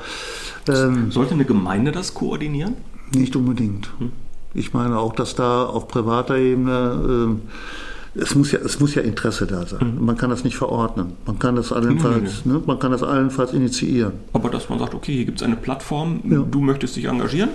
ähm, 0.69 1.11
sollte 1.11 1.33
eine 1.33 1.43
Gemeinde 1.43 1.91
das 1.91 2.13
koordinieren? 2.13 2.75
nicht 3.13 3.35
unbedingt. 3.35 3.89
Hm. 3.99 4.11
Ich 4.53 4.73
meine 4.73 4.97
auch, 4.97 5.13
dass 5.13 5.35
da 5.35 5.65
auf 5.65 5.87
privater 5.89 6.37
Ebene, 6.37 7.01
ähm, 7.07 7.41
es, 8.19 8.35
muss 8.35 8.51
ja, 8.51 8.59
es 8.59 8.79
muss 8.79 8.95
ja 8.95 9.01
Interesse 9.01 9.45
da 9.47 9.65
sein. 9.65 9.97
Man 9.99 10.17
kann 10.17 10.29
das 10.29 10.43
nicht 10.43 10.57
verordnen. 10.57 11.13
Man 11.25 11.39
kann 11.39 11.55
das 11.55 11.71
allenfalls, 11.71 12.45
Ne, 12.45 12.61
man 12.65 12.79
kann 12.79 12.91
das 12.91 13.03
allenfalls 13.03 13.53
initiieren. 13.53 14.13
Aber 14.33 14.49
dass 14.49 14.69
man 14.69 14.79
sagt, 14.79 14.93
okay, 14.93 15.13
hier 15.15 15.25
gibt 15.25 15.39
es 15.39 15.43
eine 15.43 15.55
Plattform, 15.55 16.21
Ja. 16.29 16.39
du 16.39 16.59
möchtest 16.61 16.95
dich 16.95 17.05
engagieren, 17.05 17.49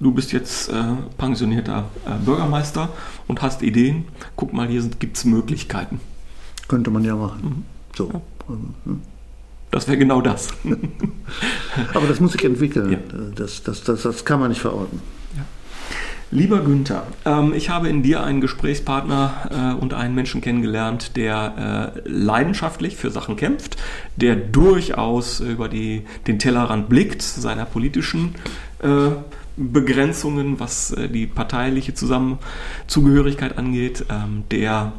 du 0.00 0.12
bist 0.12 0.32
jetzt 0.32 0.68
äh, 0.70 0.74
pensionierter 1.18 1.84
äh, 2.06 2.24
Bürgermeister 2.24 2.88
und 3.28 3.42
hast 3.42 3.62
Ideen, 3.62 4.04
guck 4.36 4.52
mal, 4.52 4.68
hier 4.68 4.82
gibt 4.98 5.16
es 5.16 5.24
Möglichkeiten. 5.24 6.00
Könnte 6.68 6.90
man 6.90 7.04
ja 7.04 7.16
machen. 7.16 7.64
So. 7.96 8.22
Das 9.70 9.86
wäre 9.86 9.98
genau 9.98 10.20
das. 10.20 10.48
Aber 11.94 12.06
das 12.06 12.18
muss 12.20 12.32
sich 12.32 12.44
entwickeln. 12.44 12.92
Ja. 12.92 12.98
Das, 13.36 13.62
das, 13.62 13.84
das, 13.84 14.02
das 14.02 14.24
kann 14.24 14.40
man 14.40 14.48
nicht 14.50 14.60
verordnen. 14.60 15.00
Lieber 16.32 16.60
Günther, 16.60 17.08
ähm, 17.24 17.52
ich 17.54 17.70
habe 17.70 17.88
in 17.88 18.04
dir 18.04 18.22
einen 18.22 18.40
Gesprächspartner 18.40 19.74
äh, 19.74 19.82
und 19.82 19.94
einen 19.94 20.14
Menschen 20.14 20.40
kennengelernt, 20.40 21.16
der 21.16 21.94
äh, 21.96 22.08
leidenschaftlich 22.08 22.96
für 22.96 23.10
Sachen 23.10 23.34
kämpft, 23.34 23.76
der 24.14 24.36
durchaus 24.36 25.40
über 25.40 25.68
die, 25.68 26.04
den 26.28 26.38
Tellerrand 26.38 26.88
blickt, 26.88 27.20
seiner 27.20 27.64
politischen 27.64 28.36
äh, 28.78 29.10
Begrenzungen, 29.56 30.60
was 30.60 30.92
äh, 30.92 31.08
die 31.08 31.26
parteiliche 31.26 31.94
Zusammenzugehörigkeit 31.94 33.58
angeht, 33.58 34.04
ähm, 34.08 34.44
der 34.52 34.92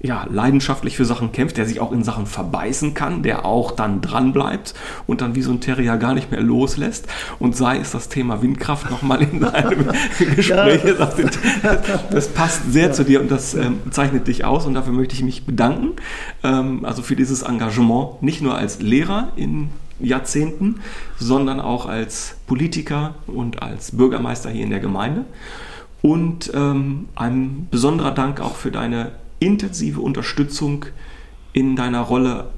ja, 0.00 0.26
leidenschaftlich 0.30 0.96
für 0.96 1.04
Sachen 1.04 1.32
kämpft, 1.32 1.56
der 1.56 1.66
sich 1.66 1.80
auch 1.80 1.90
in 1.90 2.04
Sachen 2.04 2.26
verbeißen 2.26 2.94
kann, 2.94 3.22
der 3.22 3.44
auch 3.44 3.72
dann 3.72 4.00
dran 4.00 4.32
bleibt 4.32 4.74
und 5.06 5.20
dann 5.20 5.34
wie 5.34 5.42
so 5.42 5.50
ein 5.50 5.60
Terrier 5.60 5.96
gar 5.96 6.14
nicht 6.14 6.30
mehr 6.30 6.40
loslässt. 6.40 7.08
Und 7.38 7.56
sei 7.56 7.78
es 7.78 7.90
das 7.90 8.08
Thema 8.08 8.40
Windkraft 8.40 8.90
nochmal 8.90 9.22
in 9.22 9.42
einem 9.44 9.88
Gespräch. 10.36 10.84
Ja. 10.84 10.92
Das, 10.92 11.16
das 12.10 12.28
passt 12.28 12.72
sehr 12.72 12.92
zu 12.92 13.04
dir 13.04 13.20
und 13.20 13.30
das 13.30 13.54
ähm, 13.54 13.80
zeichnet 13.90 14.28
dich 14.28 14.44
aus 14.44 14.66
und 14.66 14.74
dafür 14.74 14.92
möchte 14.92 15.14
ich 15.14 15.22
mich 15.22 15.46
bedanken. 15.46 15.96
Ähm, 16.44 16.84
also 16.84 17.02
für 17.02 17.16
dieses 17.16 17.42
Engagement, 17.42 18.22
nicht 18.22 18.40
nur 18.40 18.56
als 18.56 18.80
Lehrer 18.80 19.32
in 19.34 19.70
Jahrzehnten, 20.00 20.76
sondern 21.18 21.60
auch 21.60 21.86
als 21.86 22.36
Politiker 22.46 23.14
und 23.26 23.62
als 23.62 23.96
Bürgermeister 23.96 24.50
hier 24.50 24.62
in 24.62 24.70
der 24.70 24.80
Gemeinde. 24.80 25.24
Und 26.02 26.52
ähm, 26.54 27.08
ein 27.16 27.66
besonderer 27.72 28.12
Dank 28.12 28.40
auch 28.40 28.54
für 28.54 28.70
deine 28.70 29.10
intensive 29.38 30.00
Unterstützung 30.00 30.86
in 31.52 31.76
deiner 31.76 32.00
Rolle 32.00 32.50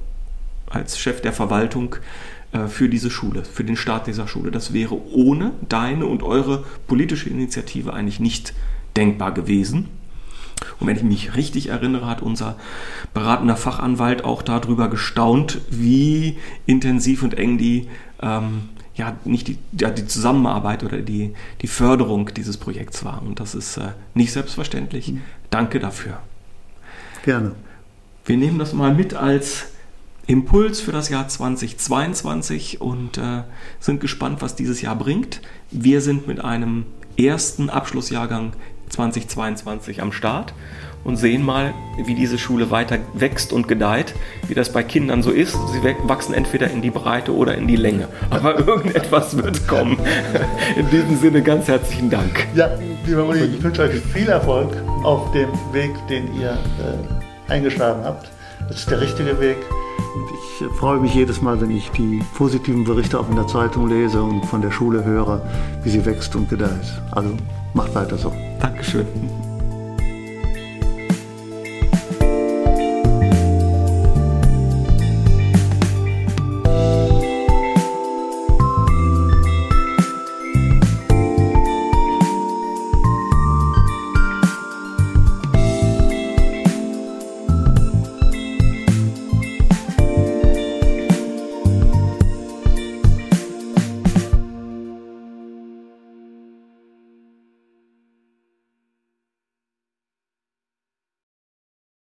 als 0.69 0.99
Chef 0.99 1.21
der 1.21 1.33
Verwaltung 1.33 1.97
äh, 2.53 2.67
für 2.67 2.89
diese 2.89 3.11
Schule, 3.11 3.45
für 3.45 3.65
den 3.65 3.77
Start 3.77 4.07
dieser 4.07 4.29
Schule. 4.29 4.51
Das 4.51 4.73
wäre 4.73 5.01
ohne 5.13 5.53
deine 5.69 6.07
und 6.07 6.23
eure 6.23 6.65
politische 6.87 7.29
Initiative 7.29 7.93
eigentlich 7.93 8.21
nicht 8.21 8.55
denkbar 8.97 9.33
gewesen. 9.33 9.89
Und 10.79 10.87
wenn 10.87 10.97
ich 10.97 11.03
mich 11.03 11.37
richtig 11.37 11.69
erinnere, 11.69 12.07
hat 12.07 12.23
unser 12.23 12.57
beratender 13.15 13.57
Fachanwalt 13.57 14.25
auch 14.25 14.43
darüber 14.43 14.89
gestaunt, 14.89 15.61
wie 15.71 16.39
intensiv 16.67 17.23
und 17.23 17.35
eng 17.35 17.57
die 17.57 17.89
ähm, 18.21 18.69
ja, 18.95 19.17
nicht 19.25 19.49
die, 19.49 19.59
ja, 19.79 19.91
die 19.91 20.07
Zusammenarbeit 20.07 20.85
oder 20.85 20.99
die, 20.99 21.33
die 21.63 21.67
Förderung 21.67 22.31
dieses 22.35 22.59
Projekts 22.59 23.05
war. 23.05 23.23
Und 23.23 23.41
das 23.41 23.55
ist 23.55 23.79
äh, 23.79 23.93
nicht 24.15 24.33
selbstverständlich. 24.33 25.15
Danke 25.49 25.81
dafür. 25.81 26.19
Gerne. 27.25 27.53
Wir 28.25 28.37
nehmen 28.37 28.59
das 28.59 28.73
mal 28.73 28.95
mit 28.95 29.15
als 29.15 29.67
Impuls 30.27 30.81
für 30.81 30.93
das 30.93 31.09
Jahr 31.09 31.29
2022 31.29 32.81
und 32.81 33.19
äh, 33.19 33.43
sind 33.81 34.01
gespannt, 34.01 34.43
was 34.43 34.55
dieses 34.55 34.81
Jahr 34.81 34.97
bringt. 34.97 35.41
Wir 35.71 36.01
sind 36.01 36.27
mit 36.27 36.41
einem 36.41 36.87
ersten 37.19 37.69
Abschlussjahrgang 37.69 38.53
2022 38.91 40.03
am 40.03 40.13
Start 40.13 40.53
und 41.05 41.17
sehen 41.17 41.43
mal, 41.43 41.73
wie 42.05 42.15
diese 42.15 42.39
Schule 42.39 42.71
weiter 42.71 42.99
wächst 43.15 43.53
und 43.53 43.69
gedeiht, 43.69 44.15
wie 44.49 44.55
das 44.55 44.73
bei 44.73 44.83
Kindern 44.83 45.23
so 45.23 45.31
ist. 45.31 45.53
Sie 45.73 45.81
wachsen 46.05 46.35
entweder 46.35 46.71
in 46.71 46.83
die 46.83 46.91
Breite 46.91 47.35
oder 47.35 47.55
in 47.55 47.67
die 47.67 47.77
Länge. 47.77 48.09
Aber 48.29 48.59
irgendetwas 48.67 49.37
wird 49.37 49.67
kommen. 49.67 49.99
In 50.77 50.91
diesem 50.91 51.17
Sinne 51.17 51.43
ganz 51.43 51.69
herzlichen 51.69 52.11
Dank. 52.11 52.47
Ja, 52.55 52.71
lieber 53.07 53.27
Uli, 53.27 53.45
ich 53.45 53.63
wünsche 53.63 53.83
euch 53.83 54.01
viel 54.13 54.29
Erfolg 54.29 54.77
auf 55.03 55.33
dem 55.33 55.49
Weg, 55.73 55.91
den 56.09 56.35
ihr 56.39 56.51
äh, 56.51 57.53
eingeschlagen 57.53 58.05
habt. 58.05 58.29
Das 58.69 58.81
ist 58.81 58.91
der 58.91 59.01
richtige 59.01 59.41
Weg. 59.41 59.57
Ich 60.35 60.63
äh, 60.63 60.69
freue 60.71 61.01
mich 61.01 61.15
jedes 61.15 61.41
Mal, 61.43 61.61
wenn 61.61 61.71
ich 61.71 61.91
die 61.91 62.23
positiven 62.35 62.85
Berichte 62.85 63.19
auch 63.19 63.29
in 63.29 63.37
der 63.37 63.47
Zeitung 63.47 63.89
lese 63.89 64.23
und 64.23 64.45
von 64.47 64.63
der 64.63 64.71
Schule 64.71 65.05
höre, 65.05 65.43
wie 65.83 65.91
sie 65.91 66.05
wächst 66.05 66.35
und 66.37 66.49
gedeiht. 66.49 67.01
Also 67.11 67.31
macht 67.75 67.95
weiter 67.95 68.17
so. 68.17 68.33
Dankeschön. 68.61 69.07